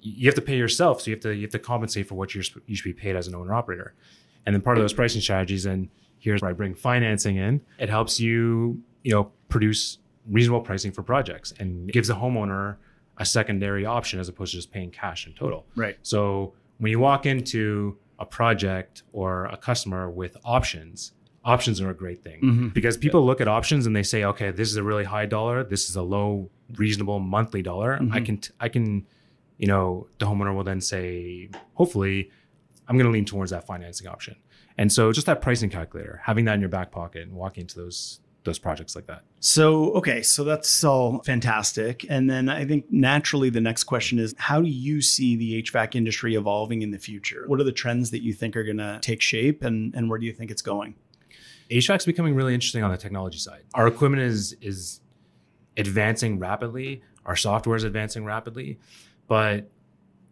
you 0.00 0.26
have 0.26 0.34
to 0.34 0.42
pay 0.42 0.56
yourself, 0.56 1.00
so 1.00 1.10
you 1.10 1.16
have 1.16 1.22
to 1.22 1.34
you 1.34 1.42
have 1.42 1.50
to 1.50 1.58
compensate 1.58 2.08
for 2.08 2.14
what 2.14 2.34
you're 2.34 2.44
you 2.66 2.76
should 2.76 2.84
be 2.84 2.92
paid 2.92 3.16
as 3.16 3.26
an 3.26 3.34
owner 3.34 3.54
operator, 3.54 3.94
and 4.46 4.54
then 4.54 4.62
part 4.62 4.78
of 4.78 4.82
those 4.82 4.92
pricing 4.92 5.20
strategies 5.20 5.64
and 5.66 5.88
here's 6.24 6.40
where 6.40 6.50
I 6.50 6.54
bring 6.54 6.74
financing 6.74 7.36
in. 7.36 7.60
It 7.78 7.90
helps 7.90 8.18
you, 8.18 8.82
you 9.02 9.12
know, 9.12 9.30
produce 9.50 9.98
reasonable 10.26 10.62
pricing 10.62 10.90
for 10.90 11.02
projects 11.02 11.52
and 11.60 11.92
gives 11.92 12.08
the 12.08 12.14
homeowner 12.14 12.76
a 13.18 13.26
secondary 13.26 13.84
option 13.84 14.18
as 14.18 14.28
opposed 14.28 14.52
to 14.52 14.56
just 14.56 14.72
paying 14.72 14.90
cash 14.90 15.26
in 15.26 15.34
total. 15.34 15.66
Right. 15.76 15.98
So 16.02 16.54
when 16.78 16.90
you 16.90 16.98
walk 16.98 17.26
into 17.26 17.98
a 18.18 18.24
project 18.24 19.02
or 19.12 19.44
a 19.46 19.56
customer 19.58 20.10
with 20.10 20.36
options, 20.44 21.12
options 21.44 21.80
are 21.82 21.90
a 21.90 21.94
great 21.94 22.24
thing 22.24 22.40
mm-hmm. 22.40 22.68
because 22.68 22.96
people 22.96 23.20
yeah. 23.20 23.26
look 23.26 23.40
at 23.42 23.46
options 23.46 23.86
and 23.86 23.94
they 23.94 24.02
say, 24.02 24.24
okay, 24.24 24.50
this 24.50 24.70
is 24.70 24.76
a 24.76 24.82
really 24.82 25.04
high 25.04 25.26
dollar, 25.26 25.62
this 25.62 25.90
is 25.90 25.96
a 25.96 26.02
low 26.02 26.50
reasonable 26.76 27.20
monthly 27.20 27.60
dollar. 27.60 27.98
Mm-hmm. 27.98 28.14
I 28.14 28.20
can 28.20 28.38
t- 28.38 28.54
I 28.58 28.68
can, 28.70 29.06
you 29.58 29.66
know, 29.66 30.08
the 30.18 30.24
homeowner 30.24 30.54
will 30.54 30.64
then 30.64 30.80
say, 30.80 31.50
hopefully, 31.74 32.30
I'm 32.88 32.96
going 32.96 33.06
to 33.06 33.12
lean 33.12 33.24
towards 33.24 33.50
that 33.50 33.66
financing 33.66 34.08
option. 34.08 34.36
And 34.76 34.92
so 34.92 35.12
just 35.12 35.26
that 35.26 35.40
pricing 35.40 35.70
calculator, 35.70 36.20
having 36.24 36.44
that 36.46 36.54
in 36.54 36.60
your 36.60 36.68
back 36.68 36.90
pocket 36.90 37.22
and 37.22 37.32
walking 37.32 37.62
into 37.62 37.76
those 37.76 38.20
those 38.44 38.58
projects 38.58 38.94
like 38.94 39.06
that. 39.06 39.22
So, 39.40 39.92
okay, 39.92 40.20
so 40.22 40.44
that's 40.44 40.84
all 40.84 41.22
fantastic. 41.22 42.04
And 42.10 42.28
then 42.28 42.50
I 42.50 42.66
think 42.66 42.84
naturally 42.90 43.48
the 43.48 43.60
next 43.60 43.84
question 43.84 44.18
is 44.18 44.34
how 44.38 44.60
do 44.60 44.68
you 44.68 45.00
see 45.00 45.34
the 45.34 45.62
HVAC 45.62 45.94
industry 45.94 46.34
evolving 46.34 46.82
in 46.82 46.90
the 46.90 46.98
future? 46.98 47.44
What 47.46 47.58
are 47.58 47.64
the 47.64 47.72
trends 47.72 48.10
that 48.10 48.22
you 48.22 48.34
think 48.34 48.54
are 48.56 48.62
going 48.62 48.76
to 48.76 48.98
take 49.00 49.22
shape 49.22 49.64
and, 49.64 49.94
and 49.94 50.10
where 50.10 50.18
do 50.18 50.26
you 50.26 50.32
think 50.32 50.50
it's 50.50 50.62
going? 50.62 50.94
HVAC 51.70 51.98
is 51.98 52.04
becoming 52.04 52.34
really 52.34 52.54
interesting 52.54 52.82
on 52.82 52.90
the 52.90 52.98
technology 52.98 53.38
side. 53.38 53.62
Our 53.72 53.86
equipment 53.86 54.22
is 54.22 54.54
is 54.60 55.00
advancing 55.76 56.38
rapidly, 56.38 57.02
our 57.24 57.36
software 57.36 57.76
is 57.76 57.84
advancing 57.84 58.24
rapidly, 58.24 58.78
but 59.26 59.70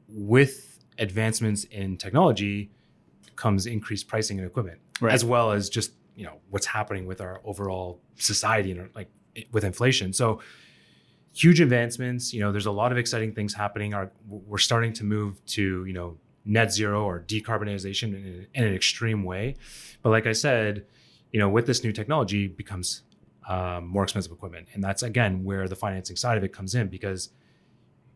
with 0.09 0.79
advancements 0.99 1.65
in 1.65 1.97
technology, 1.97 2.71
comes 3.37 3.67
increased 3.67 4.09
pricing 4.09 4.39
and 4.39 4.47
equipment, 4.47 4.81
right. 5.01 5.13
as 5.13 5.25
well 5.25 5.53
as 5.53 5.69
just 5.69 5.93
you 6.15 6.25
know 6.25 6.39
what's 6.51 6.67
happening 6.67 7.07
with 7.07 7.21
our 7.21 7.41
overall 7.45 8.01
society 8.17 8.73
and 8.73 8.91
like 8.95 9.09
with 9.51 9.65
inflation. 9.65 10.13
So 10.13 10.41
huge 11.35 11.61
advancements. 11.61 12.33
You 12.33 12.41
know, 12.41 12.53
there's 12.53 12.67
a 12.67 12.73
lot 12.73 12.93
of 12.93 12.99
exciting 12.99 13.33
things 13.33 13.55
happening. 13.55 13.95
Our, 13.95 14.11
we're 14.29 14.59
starting 14.59 14.93
to 14.95 15.05
move 15.05 15.45
to 15.47 15.85
you 15.85 15.93
know 15.93 16.19
net 16.45 16.73
zero 16.73 17.05
or 17.05 17.21
decarbonization 17.21 18.15
in, 18.15 18.47
in 18.55 18.65
an 18.65 18.75
extreme 18.75 19.25
way. 19.25 19.57
But 20.03 20.11
like 20.11 20.27
I 20.27 20.33
said, 20.33 20.87
you 21.31 21.39
know, 21.39 21.49
with 21.49 21.67
this 21.67 21.85
new 21.85 21.93
technology 21.93 22.49
becomes 22.49 23.03
um, 23.49 23.87
more 23.87 24.03
expensive 24.03 24.33
equipment, 24.33 24.69
and 24.75 24.83
that's 24.83 25.03
again 25.03 25.45
where 25.45 25.69
the 25.69 25.77
financing 25.77 26.17
side 26.17 26.37
of 26.37 26.45
it 26.45 26.53
comes 26.53 26.75
in 26.75 26.89
because 26.89 27.31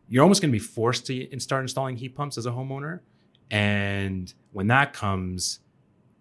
you're 0.09 0.23
almost 0.23 0.41
going 0.41 0.51
to 0.51 0.53
be 0.53 0.65
forced 0.65 1.07
to 1.07 1.41
start 1.41 1.65
installing 1.65 1.97
heat 1.97 2.15
pumps 2.15 2.39
as 2.39 2.47
a 2.47 2.51
homeowner 2.51 3.01
and 3.51 4.33
when 4.53 4.69
that 4.69 4.93
comes, 4.93 5.61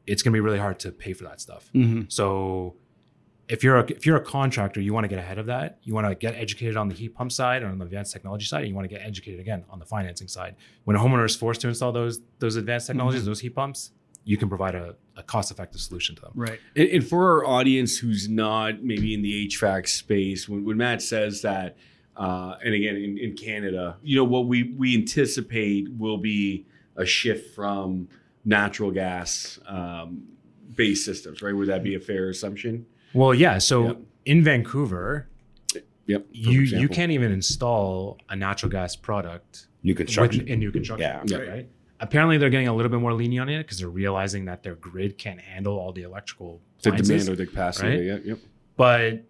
it's 0.05 0.21
going 0.21 0.31
to 0.31 0.35
be 0.35 0.41
really 0.41 0.59
hard 0.59 0.79
to 0.79 0.91
pay 0.91 1.13
for 1.13 1.23
that 1.23 1.41
stuff. 1.41 1.69
Mm-hmm. 1.73 2.03
So 2.09 2.75
if 3.47 3.63
you're 3.63 3.77
a, 3.77 3.85
if 3.91 4.05
you're 4.05 4.17
a 4.17 4.23
contractor, 4.23 4.81
you 4.81 4.93
want 4.93 5.03
to 5.03 5.07
get 5.07 5.19
ahead 5.19 5.37
of 5.37 5.45
that. 5.47 5.79
You 5.83 5.93
want 5.93 6.07
to 6.07 6.15
get 6.15 6.35
educated 6.35 6.77
on 6.77 6.87
the 6.87 6.95
heat 6.95 7.15
pump 7.15 7.31
side 7.31 7.63
or 7.63 7.67
on 7.67 7.77
the 7.77 7.85
advanced 7.85 8.13
technology 8.13 8.45
side, 8.45 8.61
and 8.61 8.69
you 8.69 8.75
want 8.75 8.89
to 8.89 8.93
get 8.93 9.05
educated 9.05 9.39
again 9.39 9.65
on 9.69 9.79
the 9.79 9.85
financing 9.85 10.27
side. 10.27 10.55
When 10.83 10.95
a 10.95 10.99
homeowner 10.99 11.25
is 11.25 11.35
forced 11.35 11.61
to 11.61 11.67
install 11.67 11.91
those 11.91 12.21
those 12.39 12.55
advanced 12.55 12.87
technologies, 12.87 13.21
mm-hmm. 13.21 13.29
those 13.29 13.39
heat 13.39 13.55
pumps, 13.55 13.91
you 14.23 14.37
can 14.37 14.49
provide 14.49 14.75
a, 14.75 14.95
a 15.15 15.23
cost 15.23 15.51
effective 15.51 15.79
solution 15.79 16.15
to 16.15 16.21
them. 16.23 16.31
Right. 16.33 16.59
And, 16.75 16.89
and, 16.89 17.07
for 17.07 17.31
our 17.31 17.45
audience 17.45 17.97
who's 17.97 18.27
not 18.27 18.83
maybe 18.83 19.13
in 19.13 19.21
the 19.21 19.47
HVAC 19.47 19.87
space, 19.87 20.49
when, 20.49 20.65
when 20.65 20.77
Matt 20.77 21.03
says 21.03 21.43
that, 21.43 21.77
uh, 22.17 22.55
and 22.63 22.73
again 22.73 22.95
in, 22.95 23.17
in 23.17 23.35
Canada, 23.35 23.97
you 24.01 24.15
know 24.15 24.23
what 24.23 24.47
we 24.47 24.73
we 24.75 24.95
anticipate 24.95 25.87
will 25.97 26.17
be 26.17 26.65
a 26.95 27.05
shift 27.05 27.55
from 27.55 28.07
natural 28.43 28.91
gas 28.91 29.59
um, 29.67 30.23
based 30.75 31.05
systems, 31.05 31.41
right? 31.41 31.55
Would 31.55 31.67
that 31.67 31.83
be 31.83 31.95
a 31.95 31.99
fair 31.99 32.29
assumption? 32.29 32.85
Well, 33.13 33.33
yeah. 33.33 33.57
So 33.57 33.87
yep. 33.87 33.97
in 34.25 34.43
Vancouver, 34.43 35.27
yep, 36.05 36.25
you 36.31 36.61
example. 36.61 36.81
you 36.81 36.89
can't 36.89 37.11
even 37.11 37.31
install 37.31 38.17
a 38.29 38.35
natural 38.35 38.71
gas 38.71 38.95
product 38.95 39.67
new 39.83 39.95
construction 39.95 40.47
in 40.47 40.59
new 40.59 40.71
construction. 40.71 41.27
Yeah, 41.27 41.37
right. 41.37 41.49
right. 41.49 41.69
Apparently, 42.01 42.37
they're 42.37 42.49
getting 42.49 42.67
a 42.67 42.75
little 42.75 42.91
bit 42.91 42.99
more 42.99 43.13
lenient 43.13 43.49
on 43.49 43.55
it 43.55 43.63
because 43.63 43.79
they're 43.79 43.87
realizing 43.87 44.45
that 44.45 44.63
their 44.63 44.75
grid 44.75 45.17
can't 45.17 45.39
handle 45.39 45.79
all 45.79 45.93
the 45.93 46.03
electrical 46.03 46.61
the 46.81 46.91
demand 46.91 47.29
or 47.29 47.35
the 47.35 47.45
capacity. 47.45 47.89
Right? 47.89 48.03
Yeah, 48.03 48.17
yep. 48.23 48.39
But 48.75 49.23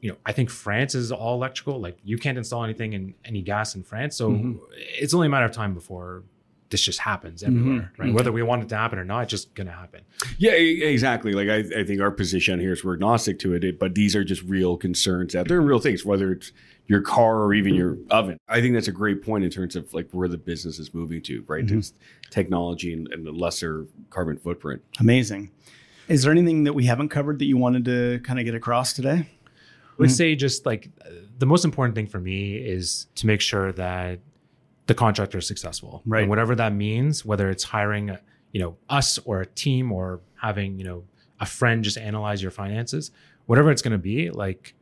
you 0.00 0.10
know, 0.10 0.16
I 0.24 0.32
think 0.32 0.48
France 0.48 0.94
is 0.94 1.12
all 1.12 1.34
electrical. 1.34 1.78
Like 1.78 1.98
you 2.02 2.16
can't 2.16 2.38
install 2.38 2.64
anything 2.64 2.94
in 2.94 3.14
any 3.24 3.42
gas 3.42 3.74
in 3.74 3.82
France, 3.82 4.16
so 4.16 4.30
mm-hmm. 4.30 4.56
it's 4.72 5.12
only 5.12 5.26
a 5.26 5.30
matter 5.30 5.44
of 5.44 5.52
time 5.52 5.74
before 5.74 6.22
this 6.70 6.80
just 6.82 7.00
happens 7.00 7.42
everywhere, 7.42 7.64
mm-hmm. 7.64 8.00
right? 8.00 8.08
Mm-hmm. 8.08 8.16
Whether 8.16 8.32
we 8.32 8.42
want 8.42 8.62
it 8.62 8.68
to 8.70 8.76
happen 8.76 8.98
or 8.98 9.04
not, 9.04 9.24
it's 9.24 9.30
just 9.30 9.54
going 9.54 9.66
to 9.66 9.72
happen. 9.72 10.02
Yeah, 10.38 10.52
exactly. 10.52 11.32
Like 11.32 11.48
I, 11.48 11.80
I 11.80 11.84
think 11.84 12.00
our 12.00 12.10
position 12.10 12.60
here 12.60 12.72
is 12.72 12.84
we're 12.84 12.94
agnostic 12.94 13.38
to 13.40 13.54
it, 13.54 13.78
but 13.78 13.94
these 13.94 14.14
are 14.16 14.24
just 14.24 14.42
real 14.44 14.76
concerns 14.76 15.32
that 15.32 15.48
they're 15.48 15.60
real 15.60 15.80
things, 15.80 16.04
whether 16.04 16.32
it's 16.32 16.52
your 16.86 17.02
car 17.02 17.42
or 17.42 17.54
even 17.54 17.74
your 17.74 17.98
oven. 18.10 18.38
I 18.48 18.60
think 18.60 18.74
that's 18.74 18.88
a 18.88 18.92
great 18.92 19.22
point 19.22 19.44
in 19.44 19.50
terms 19.50 19.76
of 19.76 19.92
like 19.92 20.08
where 20.12 20.28
the 20.28 20.38
business 20.38 20.78
is 20.78 20.94
moving 20.94 21.22
to, 21.22 21.44
right? 21.46 21.64
Mm-hmm. 21.64 21.78
It's 21.78 21.92
technology 22.30 22.92
and, 22.92 23.12
and 23.12 23.26
a 23.26 23.32
lesser 23.32 23.86
carbon 24.10 24.36
footprint. 24.36 24.82
Amazing. 24.98 25.50
Is 26.08 26.22
there 26.22 26.32
anything 26.32 26.64
that 26.64 26.72
we 26.72 26.86
haven't 26.86 27.08
covered 27.10 27.38
that 27.40 27.44
you 27.44 27.56
wanted 27.56 27.84
to 27.84 28.20
kind 28.24 28.38
of 28.38 28.44
get 28.44 28.54
across 28.54 28.92
today? 28.92 29.10
I 29.10 29.22
would 29.98 30.08
mm-hmm. 30.08 30.14
say 30.14 30.34
just 30.34 30.66
like 30.66 30.88
the 31.38 31.46
most 31.46 31.64
important 31.64 31.94
thing 31.94 32.06
for 32.06 32.18
me 32.18 32.56
is 32.56 33.06
to 33.16 33.26
make 33.26 33.40
sure 33.40 33.72
that 33.72 34.20
the 34.90 34.94
contractor 34.96 35.38
is 35.38 35.46
successful. 35.46 36.02
Right. 36.04 36.22
And 36.22 36.28
whatever 36.28 36.56
that 36.56 36.72
means, 36.72 37.24
whether 37.24 37.48
it's 37.48 37.62
hiring, 37.62 38.18
you 38.50 38.60
know, 38.60 38.76
us 38.88 39.18
or 39.18 39.40
a 39.40 39.46
team 39.46 39.92
or 39.92 40.20
having, 40.34 40.80
you 40.80 40.84
know, 40.84 41.04
a 41.38 41.46
friend 41.46 41.84
just 41.84 41.96
analyze 41.96 42.42
your 42.42 42.50
finances, 42.50 43.12
whatever 43.46 43.70
it's 43.70 43.82
going 43.82 43.92
to 43.92 43.98
be, 43.98 44.30
like, 44.30 44.74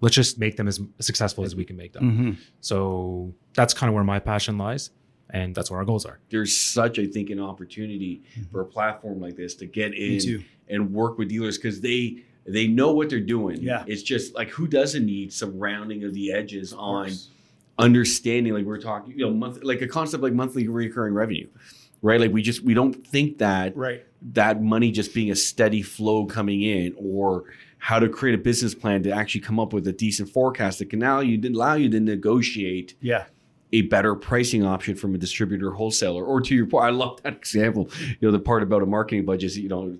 let's 0.00 0.16
just 0.16 0.36
make 0.36 0.56
them 0.56 0.66
as 0.66 0.80
successful 0.98 1.44
as 1.44 1.54
we 1.54 1.64
can 1.64 1.76
make 1.76 1.92
them. 1.92 2.02
Mm-hmm. 2.02 2.30
So 2.60 3.32
that's 3.54 3.72
kind 3.72 3.86
of 3.86 3.94
where 3.94 4.02
my 4.02 4.18
passion 4.18 4.58
lies. 4.58 4.90
And 5.30 5.54
that's 5.54 5.70
where 5.70 5.78
our 5.78 5.86
goals 5.86 6.04
are. 6.06 6.18
There's 6.28 6.58
such, 6.58 6.98
I 6.98 7.06
think, 7.06 7.30
an 7.30 7.38
opportunity 7.38 8.24
mm-hmm. 8.32 8.50
for 8.50 8.62
a 8.62 8.66
platform 8.66 9.20
like 9.20 9.36
this 9.36 9.54
to 9.54 9.66
get 9.66 9.94
in 9.94 10.44
and 10.68 10.92
work 10.92 11.18
with 11.18 11.28
dealers 11.28 11.56
because 11.56 11.80
they 11.80 12.24
they 12.46 12.66
know 12.66 12.92
what 12.92 13.08
they're 13.08 13.20
doing. 13.20 13.62
Yeah. 13.62 13.84
It's 13.86 14.02
just 14.02 14.34
like 14.34 14.50
who 14.50 14.66
doesn't 14.66 15.06
need 15.06 15.32
some 15.32 15.56
rounding 15.56 16.02
of 16.02 16.12
the 16.12 16.32
edges 16.32 16.72
on 16.72 17.12
understanding 17.78 18.52
like 18.52 18.64
we're 18.64 18.80
talking 18.80 19.12
you 19.12 19.24
know 19.24 19.32
month 19.32 19.62
like 19.62 19.80
a 19.80 19.88
concept 19.88 20.22
like 20.22 20.32
monthly 20.32 20.68
recurring 20.68 21.14
revenue 21.14 21.48
right? 22.02 22.20
Like 22.20 22.32
we 22.32 22.42
just 22.42 22.62
we 22.62 22.74
don't 22.74 23.06
think 23.06 23.38
that 23.38 23.76
right. 23.76 24.04
that 24.32 24.62
money 24.62 24.90
just 24.90 25.14
being 25.14 25.30
a 25.30 25.36
steady 25.36 25.82
flow 25.82 26.26
coming 26.26 26.62
in 26.62 26.94
or 26.98 27.44
how 27.78 27.98
to 27.98 28.08
create 28.08 28.34
a 28.34 28.38
business 28.38 28.74
plan 28.74 29.02
to 29.04 29.10
actually 29.10 29.40
come 29.40 29.58
up 29.58 29.72
with 29.72 29.86
a 29.86 29.92
decent 29.92 30.28
forecast 30.28 30.80
that 30.80 30.90
can 30.90 30.98
now 30.98 31.20
you 31.20 31.40
allow 31.48 31.74
you 31.74 31.88
to 31.88 32.00
negotiate 32.00 32.94
yeah. 33.00 33.24
a 33.72 33.82
better 33.82 34.14
pricing 34.14 34.64
option 34.64 34.94
from 34.94 35.14
a 35.14 35.18
distributor 35.18 35.70
wholesaler. 35.70 36.24
Or 36.24 36.40
to 36.40 36.54
your 36.54 36.66
point 36.66 36.84
i 36.84 36.90
love 36.90 37.22
that 37.22 37.34
example 37.36 37.88
you 38.08 38.16
know 38.20 38.32
the 38.32 38.40
part 38.40 38.62
about 38.62 38.82
a 38.82 38.86
marketing 38.86 39.24
budget 39.24 39.44
is 39.44 39.58
you 39.58 39.68
know 39.68 39.96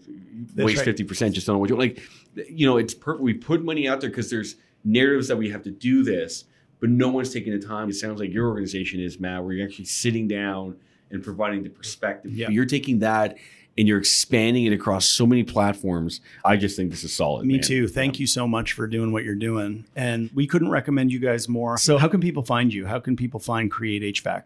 That's 0.55 0.67
waste 0.67 0.87
right. 0.87 0.97
50% 0.97 1.33
just 1.33 1.47
don't 1.47 1.59
what 1.59 1.71
you 1.71 1.77
like 1.77 2.03
you 2.49 2.67
know 2.67 2.77
it's 2.77 2.95
perfect 2.95 3.23
we 3.23 3.35
put 3.35 3.65
money 3.65 3.89
out 3.89 4.01
there 4.01 4.11
because 4.11 4.29
there's 4.29 4.57
narratives 4.85 5.29
that 5.29 5.37
we 5.37 5.49
have 5.51 5.63
to 5.63 5.71
do 5.71 6.03
this 6.03 6.45
but 6.83 6.91
no 6.91 7.09
one's 7.09 7.33
taking 7.33 7.53
the 7.53 7.65
time. 7.65 7.89
It 7.89 7.93
sounds 7.93 8.19
like 8.19 8.33
your 8.33 8.49
organization 8.49 8.99
is, 8.99 9.21
Matt, 9.21 9.45
where 9.45 9.53
you're 9.53 9.65
actually 9.65 9.85
sitting 9.85 10.27
down 10.27 10.77
and 11.13 11.23
providing 11.23 11.63
the 11.63 11.71
perspective. 11.71 12.33
Yeah. 12.33 12.49
You're 12.49 12.67
taking 12.67 12.99
that 12.99 13.39
and 13.79 13.87
you're 13.87 14.01
expanding 14.01 14.67
it 14.67 14.73
across 14.73 15.07
so 15.07 15.25
many 15.25 15.45
platforms. 15.45 16.21
I 16.45 16.57
just 16.57 16.75
think 16.75 16.91
this 16.91 17.05
is 17.05 17.15
solid. 17.15 17.47
Me 17.47 17.55
man. 17.55 17.63
too. 17.63 17.87
Thank 17.87 18.17
yeah. 18.19 18.23
you 18.23 18.27
so 18.27 18.49
much 18.49 18.73
for 18.73 18.89
doing 18.89 19.13
what 19.13 19.23
you're 19.23 19.37
doing. 19.37 19.85
And 19.95 20.29
we 20.35 20.45
couldn't 20.49 20.71
recommend 20.71 21.13
you 21.13 21.21
guys 21.21 21.49
more. 21.49 21.79
So, 21.79 21.99
how 21.99 22.09
can 22.09 22.21
people 22.21 22.43
find 22.43 22.75
you? 22.75 22.85
How 22.85 22.99
can 22.99 23.15
people 23.15 23.39
find 23.39 23.71
Cre8te 23.71 24.15
HVAC? 24.15 24.43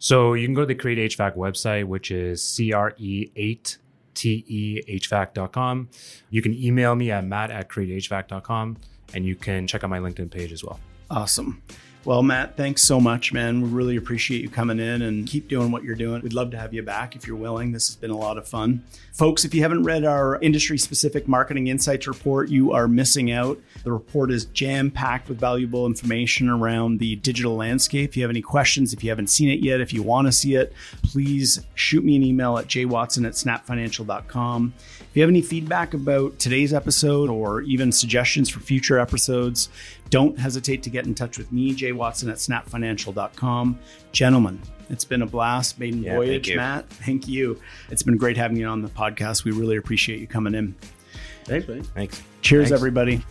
So, 0.00 0.34
you 0.34 0.44
can 0.44 0.54
go 0.54 0.62
to 0.62 0.66
the 0.66 0.74
Cre8te 0.74 1.16
HVAC 1.16 1.36
website, 1.36 1.84
which 1.84 2.10
is 2.10 2.42
CRE8 2.42 3.76
tehvac.com. 4.16 5.88
You 6.30 6.42
can 6.42 6.52
email 6.52 6.96
me 6.96 7.12
at 7.12 7.24
matt 7.24 7.52
at 7.52 7.68
createhvac.com 7.68 8.78
and 9.14 9.24
you 9.24 9.36
can 9.36 9.66
check 9.66 9.84
out 9.84 9.90
my 9.90 10.00
LinkedIn 10.00 10.30
page 10.30 10.52
as 10.52 10.64
well. 10.64 10.80
Awesome. 11.10 11.62
Well, 12.06 12.22
Matt, 12.22 12.56
thanks 12.56 12.82
so 12.82 13.00
much, 13.00 13.32
man. 13.32 13.60
We 13.62 13.68
really 13.68 13.96
appreciate 13.96 14.40
you 14.40 14.48
coming 14.48 14.78
in 14.78 15.02
and 15.02 15.26
keep 15.26 15.48
doing 15.48 15.72
what 15.72 15.82
you're 15.82 15.96
doing. 15.96 16.22
We'd 16.22 16.34
love 16.34 16.52
to 16.52 16.56
have 16.56 16.72
you 16.72 16.84
back 16.84 17.16
if 17.16 17.26
you're 17.26 17.36
willing. 17.36 17.72
This 17.72 17.88
has 17.88 17.96
been 17.96 18.12
a 18.12 18.16
lot 18.16 18.38
of 18.38 18.46
fun. 18.46 18.84
Folks, 19.12 19.44
if 19.44 19.52
you 19.52 19.62
haven't 19.62 19.82
read 19.82 20.04
our 20.04 20.40
industry 20.40 20.78
specific 20.78 21.26
marketing 21.26 21.66
insights 21.66 22.06
report, 22.06 22.48
you 22.48 22.70
are 22.70 22.86
missing 22.86 23.32
out. 23.32 23.58
The 23.82 23.90
report 23.90 24.30
is 24.30 24.44
jam 24.44 24.92
packed 24.92 25.28
with 25.28 25.40
valuable 25.40 25.84
information 25.84 26.48
around 26.48 27.00
the 27.00 27.16
digital 27.16 27.56
landscape. 27.56 28.10
If 28.10 28.16
you 28.16 28.22
have 28.22 28.30
any 28.30 28.42
questions, 28.42 28.92
if 28.92 29.02
you 29.02 29.10
haven't 29.10 29.30
seen 29.30 29.48
it 29.48 29.58
yet, 29.58 29.80
if 29.80 29.92
you 29.92 30.04
want 30.04 30.28
to 30.28 30.32
see 30.32 30.54
it, 30.54 30.72
please 31.02 31.58
shoot 31.74 32.04
me 32.04 32.14
an 32.14 32.22
email 32.22 32.56
at 32.56 32.68
jwatson 32.68 33.26
at 33.26 33.32
snapfinancial.com. 33.32 34.74
If 34.78 35.08
you 35.12 35.22
have 35.22 35.30
any 35.30 35.42
feedback 35.42 35.92
about 35.92 36.38
today's 36.38 36.72
episode 36.72 37.30
or 37.30 37.62
even 37.62 37.90
suggestions 37.90 38.48
for 38.48 38.60
future 38.60 38.98
episodes, 38.98 39.70
don't 40.10 40.38
hesitate 40.38 40.82
to 40.84 40.90
get 40.90 41.06
in 41.06 41.14
touch 41.14 41.38
with 41.38 41.50
me, 41.52 41.74
Jay 41.74 41.92
Watson 41.92 42.28
at 42.30 42.36
snapfinancial.com. 42.36 43.78
Gentlemen, 44.12 44.60
it's 44.88 45.04
been 45.04 45.22
a 45.22 45.26
blast. 45.26 45.78
Maiden 45.78 46.02
yeah, 46.02 46.14
voyage, 46.14 46.46
thank 46.46 46.56
Matt. 46.56 46.88
Thank 46.90 47.28
you. 47.28 47.60
It's 47.90 48.02
been 48.02 48.16
great 48.16 48.36
having 48.36 48.56
you 48.56 48.66
on 48.66 48.82
the 48.82 48.88
podcast. 48.88 49.44
We 49.44 49.52
really 49.52 49.76
appreciate 49.76 50.20
you 50.20 50.26
coming 50.26 50.54
in. 50.54 50.74
Thanks, 51.44 51.68
man. 51.68 51.82
Thanks. 51.82 52.22
Cheers, 52.42 52.68
Thanks. 52.68 52.80
everybody. 52.80 53.22